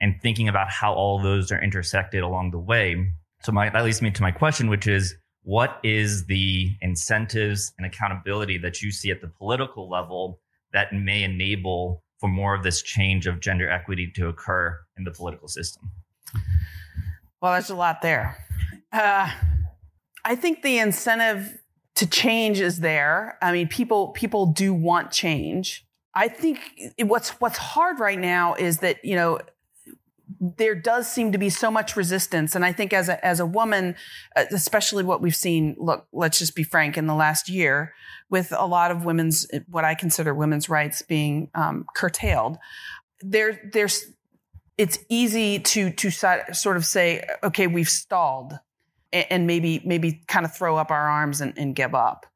[0.00, 3.12] and thinking about how all those are intersected along the way.
[3.42, 7.86] So my, that leads me to my question, which is, what is the incentives and
[7.86, 10.40] accountability that you see at the political level
[10.72, 15.10] that may enable for more of this change of gender equity to occur in the
[15.10, 15.90] political system?
[17.42, 18.38] Well, there's a lot there.
[18.90, 19.30] Uh,
[20.24, 21.58] I think the incentive
[21.96, 23.38] to change is there.
[23.40, 25.86] I mean, people people do want change.
[26.14, 26.58] I think
[27.00, 29.40] what's what's hard right now is that you know
[30.40, 33.46] there does seem to be so much resistance, and I think as a as a
[33.46, 33.94] woman,
[34.36, 35.76] uh, especially what we've seen.
[35.78, 36.96] Look, let's just be frank.
[36.96, 37.94] In the last year,
[38.28, 42.58] with a lot of women's what I consider women's rights being um, curtailed,
[43.20, 44.06] there there's
[44.76, 48.58] it's easy to to sort of say, okay, we've stalled
[49.14, 52.26] and maybe maybe kind of throw up our arms and, and give up.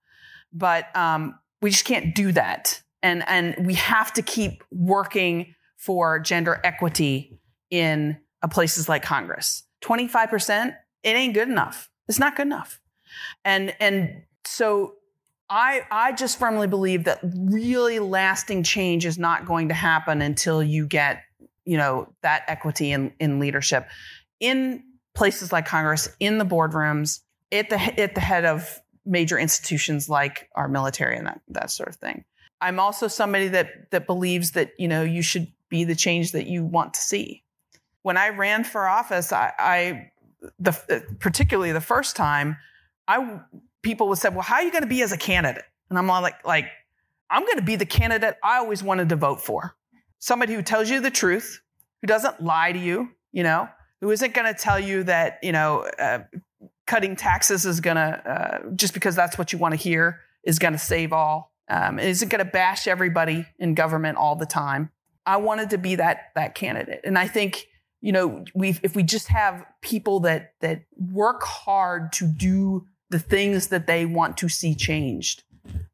[0.52, 6.18] But um, we just can't do that, and and we have to keep working for
[6.18, 7.38] gender equity
[7.70, 9.64] in uh, places like Congress.
[9.80, 11.90] Twenty five percent, it ain't good enough.
[12.08, 12.80] It's not good enough,
[13.44, 14.94] and and so
[15.50, 20.62] I, I just firmly believe that really lasting change is not going to happen until
[20.62, 21.22] you get
[21.68, 23.86] you know, that equity in, in leadership
[24.40, 24.82] in
[25.18, 30.48] places like Congress, in the boardrooms, at the at the head of major institutions like
[30.54, 32.24] our military and that that sort of thing.
[32.60, 36.46] I'm also somebody that that believes that you know you should be the change that
[36.46, 37.42] you want to see.
[38.02, 40.10] When I ran for office, I, I
[40.58, 42.56] the particularly the first time,
[43.08, 43.40] I
[43.82, 46.06] people would say, "Well, how are you going to be as a candidate?" And I'm
[46.06, 46.66] like, like
[47.28, 49.74] I'm going to be the candidate I always wanted to vote for.
[50.20, 51.60] Somebody who tells you the truth,
[52.00, 53.68] who doesn't lie to you, you know,
[54.00, 56.20] who isn't going to tell you that, you know, uh,
[56.86, 60.58] cutting taxes is going to, uh, just because that's what you want to hear, is
[60.58, 61.52] going to save all.
[61.70, 64.90] Um, isn't going to bash everybody in government all the time.
[65.26, 67.66] I wanted to be that that candidate, and I think
[68.00, 73.18] you know we if we just have people that that work hard to do the
[73.18, 75.42] things that they want to see changed,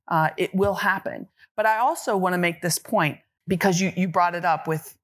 [0.06, 1.26] uh, it will happen.
[1.56, 4.96] But I also want to make this point because you you brought it up with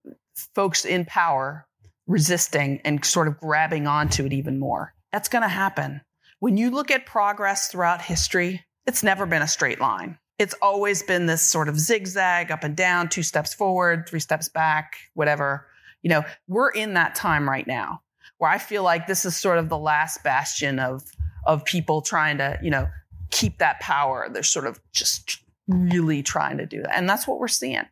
[0.55, 1.67] folks in power
[2.11, 4.93] resisting and sort of grabbing onto it even more.
[5.13, 6.01] That's going to happen.
[6.41, 10.19] When you look at progress throughout history, it's never been a straight line.
[10.39, 14.49] It's always been this sort of zigzag up and down, two steps forward, three steps
[14.49, 15.67] back, whatever.
[16.03, 18.01] You know, we're in that time right now
[18.39, 21.05] where I feel like this is sort of the last bastion of
[21.47, 22.89] of people trying to, you know,
[23.31, 24.29] keep that power.
[24.31, 26.97] They're sort of just really trying to do that.
[26.97, 27.85] And that's what we're seeing.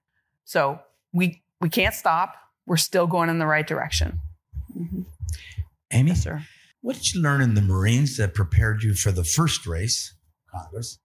[0.45, 0.81] So
[1.13, 2.35] we we can't stop.
[2.69, 4.21] We're still going in the right direction.
[4.79, 5.03] Mm-hmm.
[5.91, 6.43] Amy, yes, sir.
[6.83, 10.15] What did you learn in the Marines that prepared you for the first race,
[10.55, 10.99] Congress?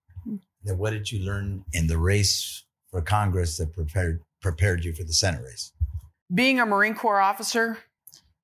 [0.66, 5.04] Then what did you learn in the race for Congress that prepared prepared you for
[5.04, 5.72] the Senate race?
[6.34, 7.78] Being a Marine Corps officer,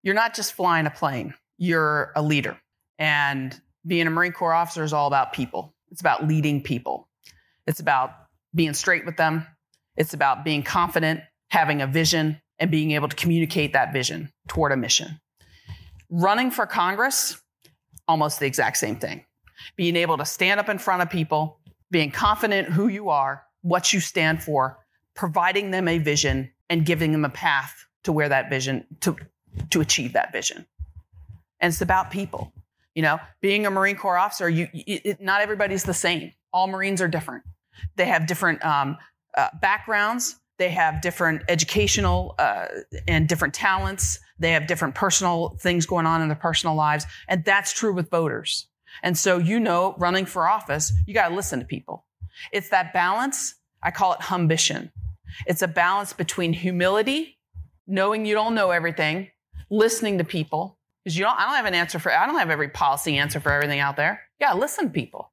[0.02, 1.34] you're not just flying a plane.
[1.58, 2.58] You're a leader.
[2.98, 5.74] And being a Marine Corps officer is all about people.
[5.92, 7.10] It's about leading people.
[7.68, 8.12] It's about
[8.56, 9.46] being straight with them.
[9.98, 14.72] It's about being confident, having a vision, and being able to communicate that vision toward
[14.72, 15.20] a mission.
[16.10, 17.40] Running for Congress,
[18.08, 19.26] almost the exact same thing.
[19.76, 21.60] Being able to stand up in front of people,
[21.92, 24.80] being confident who you are, what you stand for,
[25.16, 29.16] providing them a vision and giving them a path to where that vision to
[29.72, 30.66] to achieve that vision.
[31.60, 32.54] And it's about people.
[32.96, 36.34] You know, being a Marine Corps officer, you, it, not everybody's the same.
[36.54, 37.44] All Marines are different.
[37.96, 38.98] They have different um,
[39.38, 40.40] uh, backgrounds.
[40.60, 42.68] They have different educational uh,
[43.08, 44.20] and different talents.
[44.38, 47.06] They have different personal things going on in their personal lives.
[47.28, 48.68] And that's true with voters.
[49.02, 52.06] And so, you know, running for office, you got to listen to people.
[52.52, 53.56] It's that balance.
[53.82, 54.92] I call it ambition.
[55.48, 57.40] It's a balance between humility,
[57.88, 59.30] knowing you don't know everything,
[59.70, 62.50] listening to people, because you don't, I don't have an answer for, I don't have
[62.50, 64.22] every policy answer for everything out there.
[64.42, 65.32] Yeah, listen to people.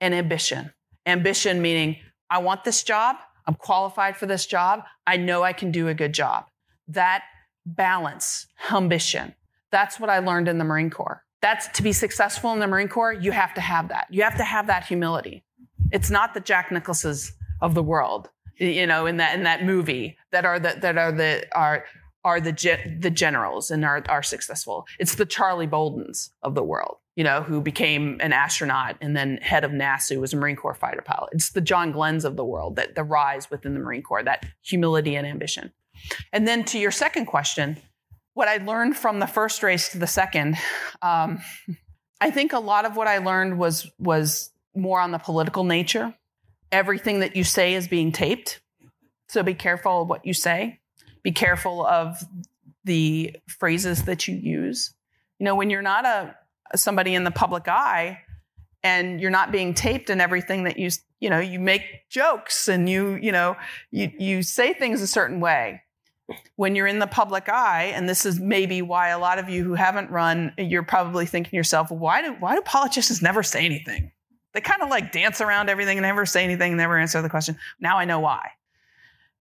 [0.00, 0.72] And ambition.
[1.06, 3.16] Ambition meaning, I want this job.
[3.46, 4.84] I'm qualified for this job.
[5.06, 6.46] I know I can do a good job.
[6.88, 7.24] That
[7.66, 9.34] balance, ambition.
[9.70, 11.24] That's what I learned in the Marine Corps.
[11.42, 14.06] That's to be successful in the Marine Corps, you have to have that.
[14.10, 15.44] You have to have that humility.
[15.92, 20.16] It's not the Jack Nicholsons of the world, you know, in that in that movie
[20.32, 21.84] that are the that are the are
[22.24, 24.86] are the ge- the generals and are are successful.
[24.98, 29.36] It's the Charlie Boldens of the world, you know, who became an astronaut and then
[29.38, 31.30] head of NASA, was a Marine Corps fighter pilot.
[31.32, 34.46] It's the John Glenns of the world that the rise within the Marine Corps, that
[34.62, 35.72] humility and ambition.
[36.32, 37.76] And then to your second question,
[38.32, 40.56] what I learned from the first race to the second,
[41.02, 41.40] um,
[42.20, 46.14] I think a lot of what I learned was was more on the political nature.
[46.72, 48.60] Everything that you say is being taped,
[49.28, 50.80] so be careful of what you say.
[51.24, 52.22] Be careful of
[52.84, 54.94] the phrases that you use.
[55.40, 56.36] You know, when you're not a
[56.76, 58.20] somebody in the public eye
[58.82, 62.88] and you're not being taped and everything that you you know you make jokes and
[62.88, 63.56] you you know
[63.90, 65.82] you you say things a certain way
[66.56, 69.64] when you're in the public eye, and this is maybe why a lot of you
[69.64, 73.64] who haven't run, you're probably thinking to yourself, why do why do politicians never say
[73.64, 74.10] anything?
[74.52, 77.58] They kind of like dance around everything and never say anything, never answer the question.
[77.80, 78.50] Now I know why.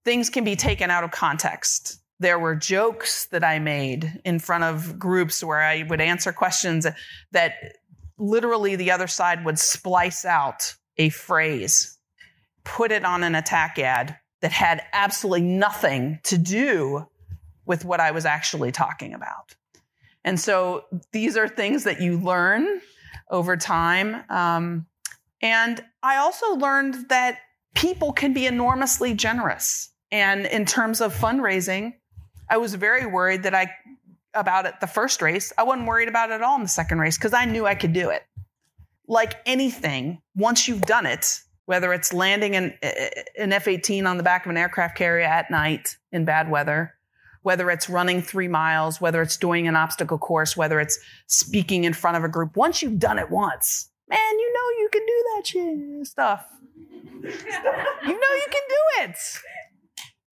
[0.04, 2.00] Things can be taken out of context.
[2.20, 6.86] There were jokes that I made in front of groups where I would answer questions
[7.32, 7.54] that
[8.18, 11.98] literally the other side would splice out a phrase,
[12.64, 17.08] put it on an attack ad, that had absolutely nothing to do
[17.66, 19.56] with what I was actually talking about.
[20.24, 22.82] And so these are things that you learn
[23.30, 24.24] over time.
[24.30, 24.86] Um,
[25.42, 27.40] and I also learned that
[27.74, 29.91] people can be enormously generous.
[30.12, 31.94] And in terms of fundraising,
[32.50, 33.72] I was very worried that I
[34.34, 35.52] about it the first race.
[35.58, 37.76] I wasn't worried about it at all in the second race because I knew I
[37.76, 38.24] could do it.
[39.08, 42.74] Like anything, once you've done it, whether it's landing an,
[43.38, 46.94] an F 18 on the back of an aircraft carrier at night in bad weather,
[47.44, 51.94] whether it's running three miles, whether it's doing an obstacle course, whether it's speaking in
[51.94, 52.56] front of a group.
[52.56, 56.46] Once you've done it once, man, you know you can do that shit stuff.
[57.24, 59.18] you know you can do it.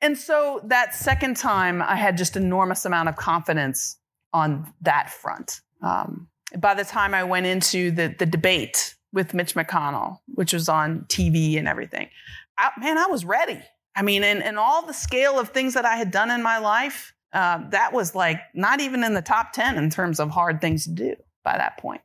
[0.02, 3.97] And so that second time, I had just enormous amount of confidence
[4.34, 5.62] on that front.
[5.82, 6.28] Um,
[6.58, 11.06] by the time I went into the the debate with Mitch McConnell, which was on
[11.10, 12.10] TV and everything,
[12.58, 13.62] I, man, I was ready.
[13.95, 16.60] I mean, and, and all the scale of things that I had done in my
[16.60, 20.62] life, uh, that was like not even in the top 10 in terms of hard
[20.62, 22.02] things to do by that point.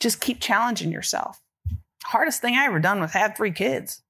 [0.00, 1.40] Just keep challenging yourself.
[2.04, 4.02] Hardest thing I ever done was have three kids.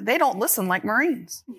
[0.00, 1.44] They don't listen like Marines.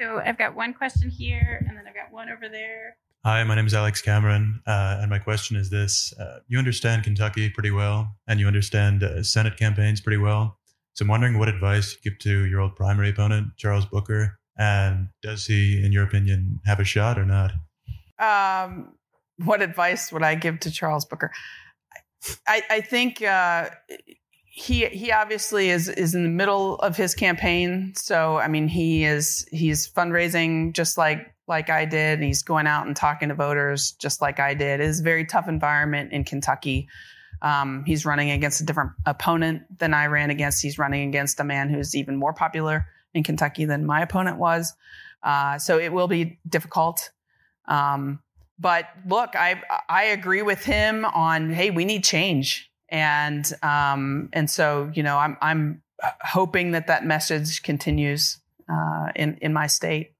[0.00, 2.96] So I've got one question here, and then I've got one over there.
[3.24, 7.02] Hi, my name is Alex Cameron, uh, and my question is this: uh, You understand
[7.02, 10.56] Kentucky pretty well, and you understand uh, Senate campaigns pretty well.
[10.92, 15.08] So I'm wondering what advice you give to your old primary opponent, Charles Booker, and
[15.20, 17.50] does he, in your opinion, have a shot or not?
[18.20, 18.94] Um,
[19.44, 21.32] what advice would I give to Charles Booker?
[22.46, 23.70] I, I think uh,
[24.58, 27.92] he he obviously is is in the middle of his campaign.
[27.94, 32.20] So I mean, he is he's fundraising just like like I did.
[32.20, 34.80] He's going out and talking to voters just like I did.
[34.80, 36.88] It is a very tough environment in Kentucky.
[37.40, 40.60] Um, he's running against a different opponent than I ran against.
[40.60, 44.74] He's running against a man who's even more popular in Kentucky than my opponent was.
[45.22, 47.10] Uh, so it will be difficult.
[47.66, 48.20] Um,
[48.58, 54.50] but look, I I agree with him on hey, we need change and um, and
[54.50, 55.82] so you know I'm I'm
[56.22, 60.14] hoping that that message continues uh, in in my state.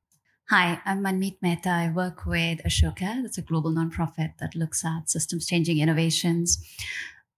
[0.51, 1.69] Hi, I'm Manmeet Mehta.
[1.69, 3.23] I work with Ashoka.
[3.23, 6.59] That's a global nonprofit that looks at systems changing innovations.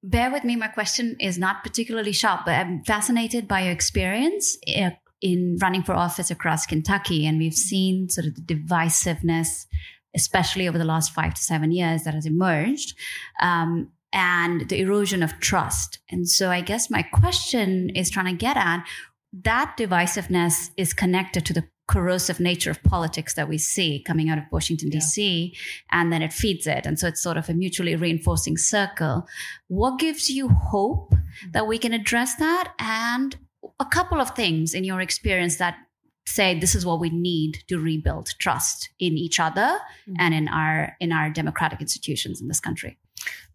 [0.02, 4.56] Bear with me, my question is not particularly sharp, but I'm fascinated by your experience
[4.76, 7.26] uh, in running for office across Kentucky.
[7.26, 9.66] And we've seen sort of the divisiveness,
[10.14, 12.96] especially over the last five to seven years, that has emerged.
[13.42, 15.98] Um, and the erosion of trust.
[16.10, 18.84] And so I guess my question is trying to get at
[19.32, 24.38] that divisiveness is connected to the corrosive nature of politics that we see coming out
[24.38, 25.54] of Washington, D.C.,
[25.90, 26.86] and then it feeds it.
[26.86, 29.26] And so it's sort of a mutually reinforcing circle.
[29.66, 31.14] What gives you hope
[31.52, 32.74] that we can address that?
[32.78, 33.36] And
[33.80, 35.76] a couple of things in your experience that
[36.26, 40.14] say this is what we need to rebuild trust in each other mm-hmm.
[40.18, 42.98] and in our in our democratic institutions in this country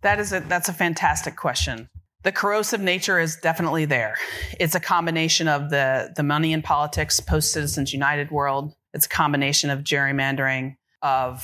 [0.02, 1.90] that is a that's a fantastic question.
[2.24, 4.16] The corrosive nature is definitely there.
[4.60, 8.74] It's a combination of the the money in politics, post Citizens United world.
[8.94, 11.44] It's a combination of gerrymandering, of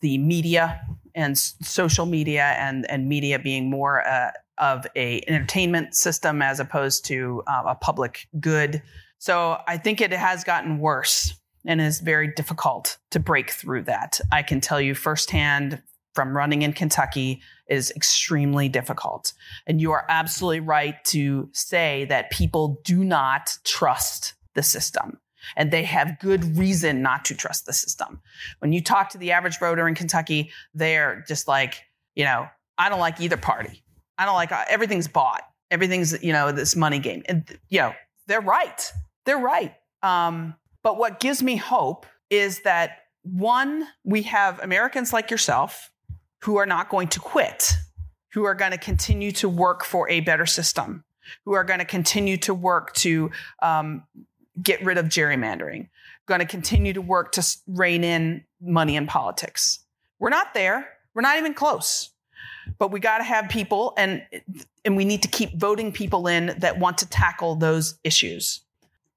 [0.00, 0.80] the media
[1.14, 7.04] and social media, and and media being more uh, of a entertainment system as opposed
[7.06, 8.82] to uh, a public good.
[9.18, 11.34] So I think it has gotten worse
[11.66, 14.20] and is very difficult to break through that.
[14.32, 15.82] I can tell you firsthand
[16.14, 17.40] from running in Kentucky
[17.70, 19.32] is extremely difficult.
[19.66, 25.18] And you are absolutely right to say that people do not trust the system.
[25.56, 28.20] And they have good reason not to trust the system.
[28.58, 31.82] When you talk to the average voter in Kentucky, they're just like,
[32.14, 32.46] you know,
[32.76, 33.82] I don't like either party.
[34.18, 35.42] I don't like everything's bought.
[35.70, 37.22] Everything's, you know, this money game.
[37.26, 37.94] And, you know,
[38.26, 38.92] they're right.
[39.24, 39.74] They're right.
[40.02, 45.90] Um, but what gives me hope is that one, we have Americans like yourself
[46.42, 47.72] who are not going to quit,
[48.32, 51.04] who are going to continue to work for a better system,
[51.44, 53.30] who are going to continue to work to
[53.62, 54.02] um,
[54.62, 55.88] get rid of gerrymandering,
[56.26, 59.80] going to continue to work to rein in money in politics.
[60.18, 60.88] We're not there.
[61.14, 62.10] We're not even close.
[62.78, 64.22] But we got to have people and
[64.84, 68.60] and we need to keep voting people in that want to tackle those issues.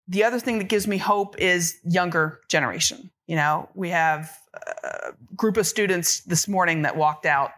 [0.08, 3.12] The other thing that gives me hope is younger generation.
[3.28, 7.52] You know, we have a group of students this morning that walked out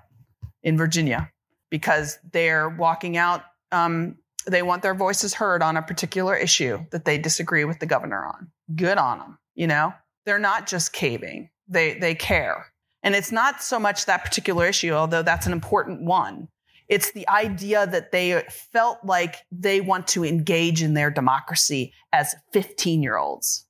[0.63, 1.31] in Virginia
[1.69, 3.43] because they're walking out.
[3.71, 4.17] Um,
[4.47, 8.25] they want their voices heard on a particular issue that they disagree with the governor
[8.25, 8.51] on.
[8.75, 9.39] Good on them.
[9.55, 9.93] You know,
[10.25, 11.49] they're not just caving.
[11.67, 12.67] They they care,
[13.03, 16.47] and it's not so much that particular issue, although that's an important one.
[16.87, 22.35] It's the idea that they felt like they want to engage in their democracy as
[22.53, 23.65] 15 year olds.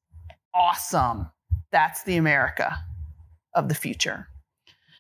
[0.53, 1.29] Awesome.
[1.71, 2.77] That's the America
[3.55, 4.27] of the future.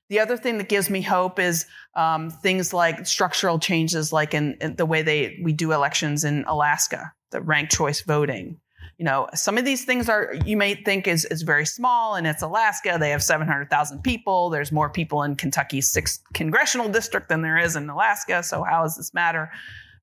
[0.09, 4.55] The other thing that gives me hope is um, things like structural changes, like in,
[4.61, 8.59] in, the way they we do elections in Alaska, the ranked choice voting.
[8.99, 12.27] You know, some of these things are you may think is is very small, and
[12.27, 12.97] it's Alaska.
[12.99, 14.51] They have seven hundred thousand people.
[14.51, 18.43] There's more people in Kentucky's sixth congressional district than there is in Alaska.
[18.43, 19.51] So how does this matter?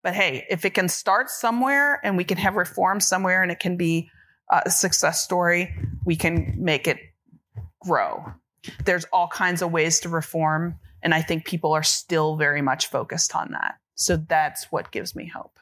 [0.03, 3.61] But hey, if it can start somewhere, and we can have reform somewhere, and it
[3.61, 4.11] can be
[4.51, 5.73] a success story,
[6.05, 6.99] we can make it
[7.81, 8.35] grow.
[8.85, 12.89] There's all kinds of ways to reform, and I think people are still very much
[12.89, 13.77] focused on that.
[13.95, 15.59] So that's what gives me hope.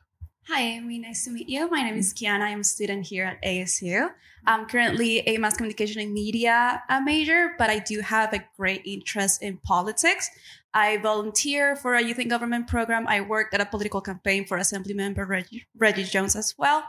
[0.48, 0.98] Hi, Amy.
[0.98, 1.70] Nice to meet you.
[1.70, 2.42] My name is Kiana.
[2.42, 4.11] I'm a student here at ASU.
[4.46, 9.42] I'm currently a mass communication and media major, but I do have a great interest
[9.42, 10.30] in politics.
[10.73, 13.09] I volunteer for a youth in government program.
[13.09, 16.85] I worked at a political campaign for Assemblymember Reggie, Reggie Jones as well.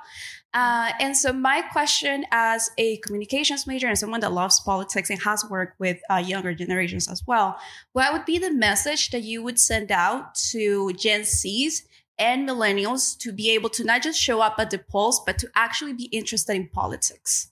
[0.54, 5.20] Uh, and so, my question as a communications major and someone that loves politics and
[5.24, 7.58] has worked with uh, younger generations as well,
[7.94, 11.82] what would be the message that you would send out to Gen Zs
[12.20, 15.50] and millennials to be able to not just show up at the polls, but to
[15.56, 17.50] actually be interested in politics?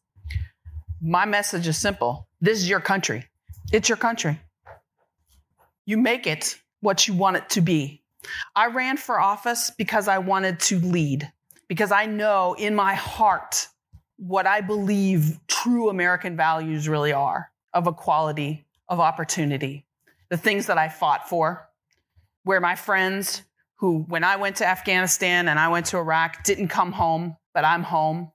[1.01, 3.25] My message is simple this is your country,
[3.71, 4.39] it's your country.
[5.89, 8.03] You make it what you want it to be.
[8.55, 11.31] I ran for office because I wanted to lead,
[11.67, 13.67] because I know in my heart
[14.17, 19.87] what I believe true American values really are of equality, of opportunity,
[20.29, 21.67] the things that I fought for,
[22.43, 23.41] where my friends
[23.77, 27.65] who, when I went to Afghanistan and I went to Iraq, didn't come home, but
[27.65, 28.31] I'm home.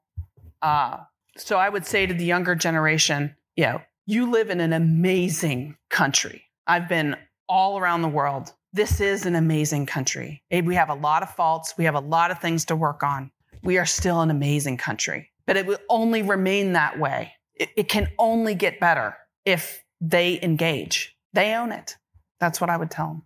[0.61, 0.97] Uh,
[1.37, 5.77] so I would say to the younger generation, you know, you live in an amazing
[5.89, 6.43] country.
[6.67, 7.15] I've been
[7.49, 8.53] all around the world.
[8.73, 10.43] This is an amazing country.
[10.51, 11.75] Eh, we have a lot of faults.
[11.79, 13.31] We have a lot of things to work on.
[13.63, 17.33] We are still an amazing country, but it will only remain that way.
[17.55, 21.17] It, it can only get better if they engage.
[21.33, 21.97] They own it.
[22.41, 23.23] That's what I would tell them.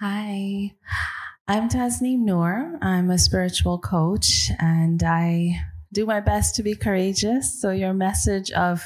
[0.00, 0.72] Hi,
[1.48, 2.78] I'm Tasneem Noor.
[2.82, 5.60] I'm a spiritual coach and I
[5.92, 7.60] do my best to be courageous.
[7.60, 8.82] So, your message of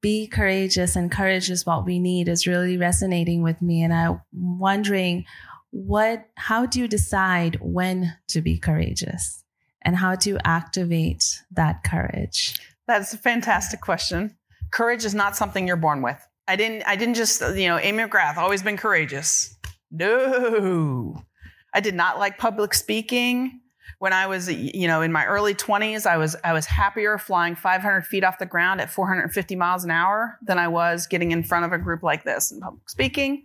[0.00, 3.82] be courageous and courage is what we need is really resonating with me.
[3.82, 5.24] And I'm wondering
[5.70, 9.42] what, how do you decide when to be courageous
[9.82, 12.58] and how to activate that courage?
[12.86, 14.36] That's a fantastic question.
[14.70, 16.18] Courage is not something you're born with.
[16.46, 19.56] I didn't, I didn't just, you know, Amy McGrath, always been courageous.
[19.90, 21.22] No,
[21.72, 23.61] I did not like public speaking.
[24.02, 27.54] When I was, you know, in my early 20s, I was I was happier flying
[27.54, 31.44] 500 feet off the ground at 450 miles an hour than I was getting in
[31.44, 33.44] front of a group like this in public speaking.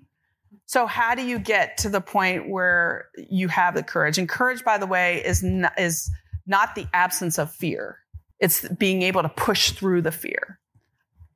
[0.65, 4.17] So, how do you get to the point where you have the courage?
[4.17, 6.09] And courage, by the way, is not, is
[6.47, 7.99] not the absence of fear.
[8.39, 10.59] It's being able to push through the fear.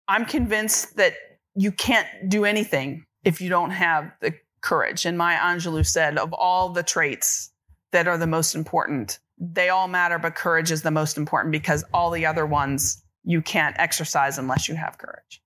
[0.07, 1.13] I'm convinced that
[1.53, 5.05] you can't do anything if you don't have the courage.
[5.05, 7.51] And Maya Angelou said, of all the traits
[7.91, 11.83] that are the most important, they all matter, but courage is the most important because
[11.93, 15.41] all the other ones you can't exercise unless you have courage.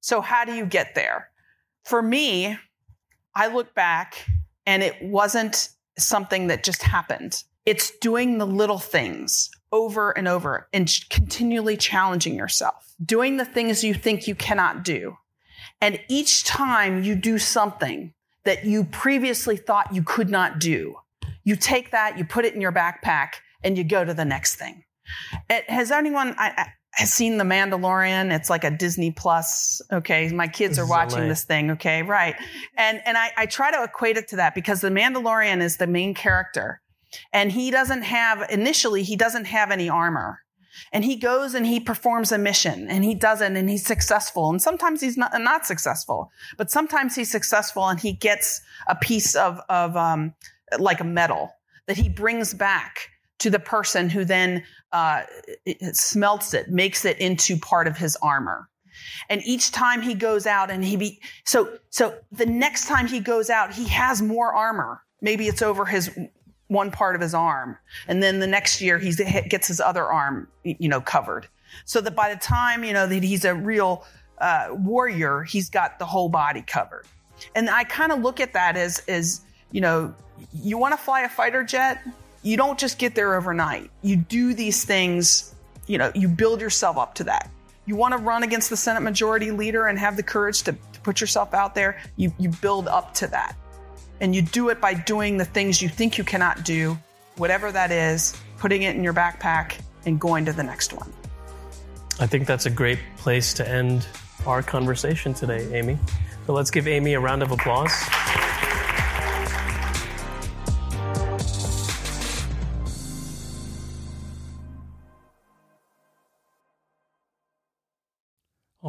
[0.00, 1.30] So, how do you get there?
[1.84, 2.56] For me,
[3.34, 4.26] I look back
[4.66, 7.42] and it wasn't something that just happened.
[7.64, 13.84] It's doing the little things over and over and continually challenging yourself, doing the things
[13.84, 15.16] you think you cannot do.
[15.80, 18.12] And each time you do something
[18.44, 20.96] that you previously thought you could not do.
[21.44, 24.56] You take that, you put it in your backpack, and you go to the next
[24.56, 24.84] thing.
[25.50, 28.32] It, has anyone I, I, has seen The Mandalorian?
[28.34, 29.80] It's like a Disney Plus.
[29.92, 31.72] Okay, my kids are watching this thing.
[31.72, 32.36] Okay, right,
[32.76, 35.86] and and I, I try to equate it to that because the Mandalorian is the
[35.86, 36.80] main character,
[37.32, 40.40] and he doesn't have initially he doesn't have any armor.
[40.92, 44.48] And he goes and he performs a mission and he does it and he's successful.
[44.50, 49.34] And sometimes he's not, not successful, but sometimes he's successful and he gets a piece
[49.34, 50.34] of, of um,
[50.78, 51.52] like a medal
[51.86, 53.08] that he brings back
[53.38, 54.62] to the person who then
[54.92, 55.22] uh,
[55.92, 58.68] smelts it, makes it into part of his armor.
[59.28, 63.20] And each time he goes out and he be, so, so the next time he
[63.20, 65.02] goes out, he has more armor.
[65.20, 66.16] Maybe it's over his
[66.68, 67.76] one part of his arm.
[68.06, 71.48] And then the next year he gets his other arm, you know, covered.
[71.84, 74.04] So that by the time, you know, that he's a real
[74.38, 77.06] uh, warrior, he's got the whole body covered.
[77.54, 79.40] And I kind of look at that as, as,
[79.72, 80.14] you know,
[80.52, 82.02] you want to fly a fighter jet,
[82.42, 83.90] you don't just get there overnight.
[84.02, 85.54] You do these things,
[85.86, 87.50] you know, you build yourself up to that.
[87.86, 91.00] You want to run against the Senate Majority Leader and have the courage to, to
[91.00, 93.56] put yourself out there, you, you build up to that.
[94.20, 96.96] And you do it by doing the things you think you cannot do,
[97.36, 101.12] whatever that is, putting it in your backpack and going to the next one.
[102.20, 104.06] I think that's a great place to end
[104.46, 105.98] our conversation today, Amy.
[106.46, 107.92] So let's give Amy a round of applause.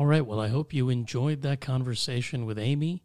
[0.03, 0.25] All right.
[0.25, 3.03] Well, I hope you enjoyed that conversation with Amy.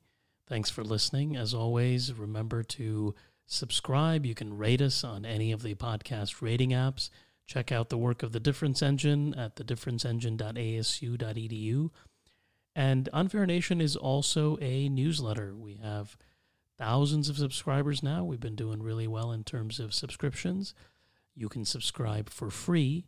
[0.49, 1.37] Thanks for listening.
[1.37, 3.15] As always, remember to
[3.47, 4.27] subscribe.
[4.27, 7.09] You can rate us on any of the podcast rating apps.
[7.47, 11.91] Check out the work of the Difference Engine at thedifferenceengine.asu.edu.
[12.75, 15.55] And Unfair Nation is also a newsletter.
[15.55, 16.17] We have
[16.79, 18.25] thousands of subscribers now.
[18.25, 20.75] We've been doing really well in terms of subscriptions.
[21.37, 23.07] You can subscribe for free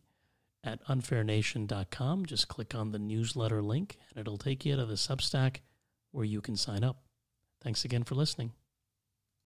[0.62, 2.26] at unfairnation.com.
[2.26, 5.58] Just click on the newsletter link and it'll take you to the Substack
[6.12, 7.02] where you can sign up.
[7.62, 8.52] Thanks again for listening.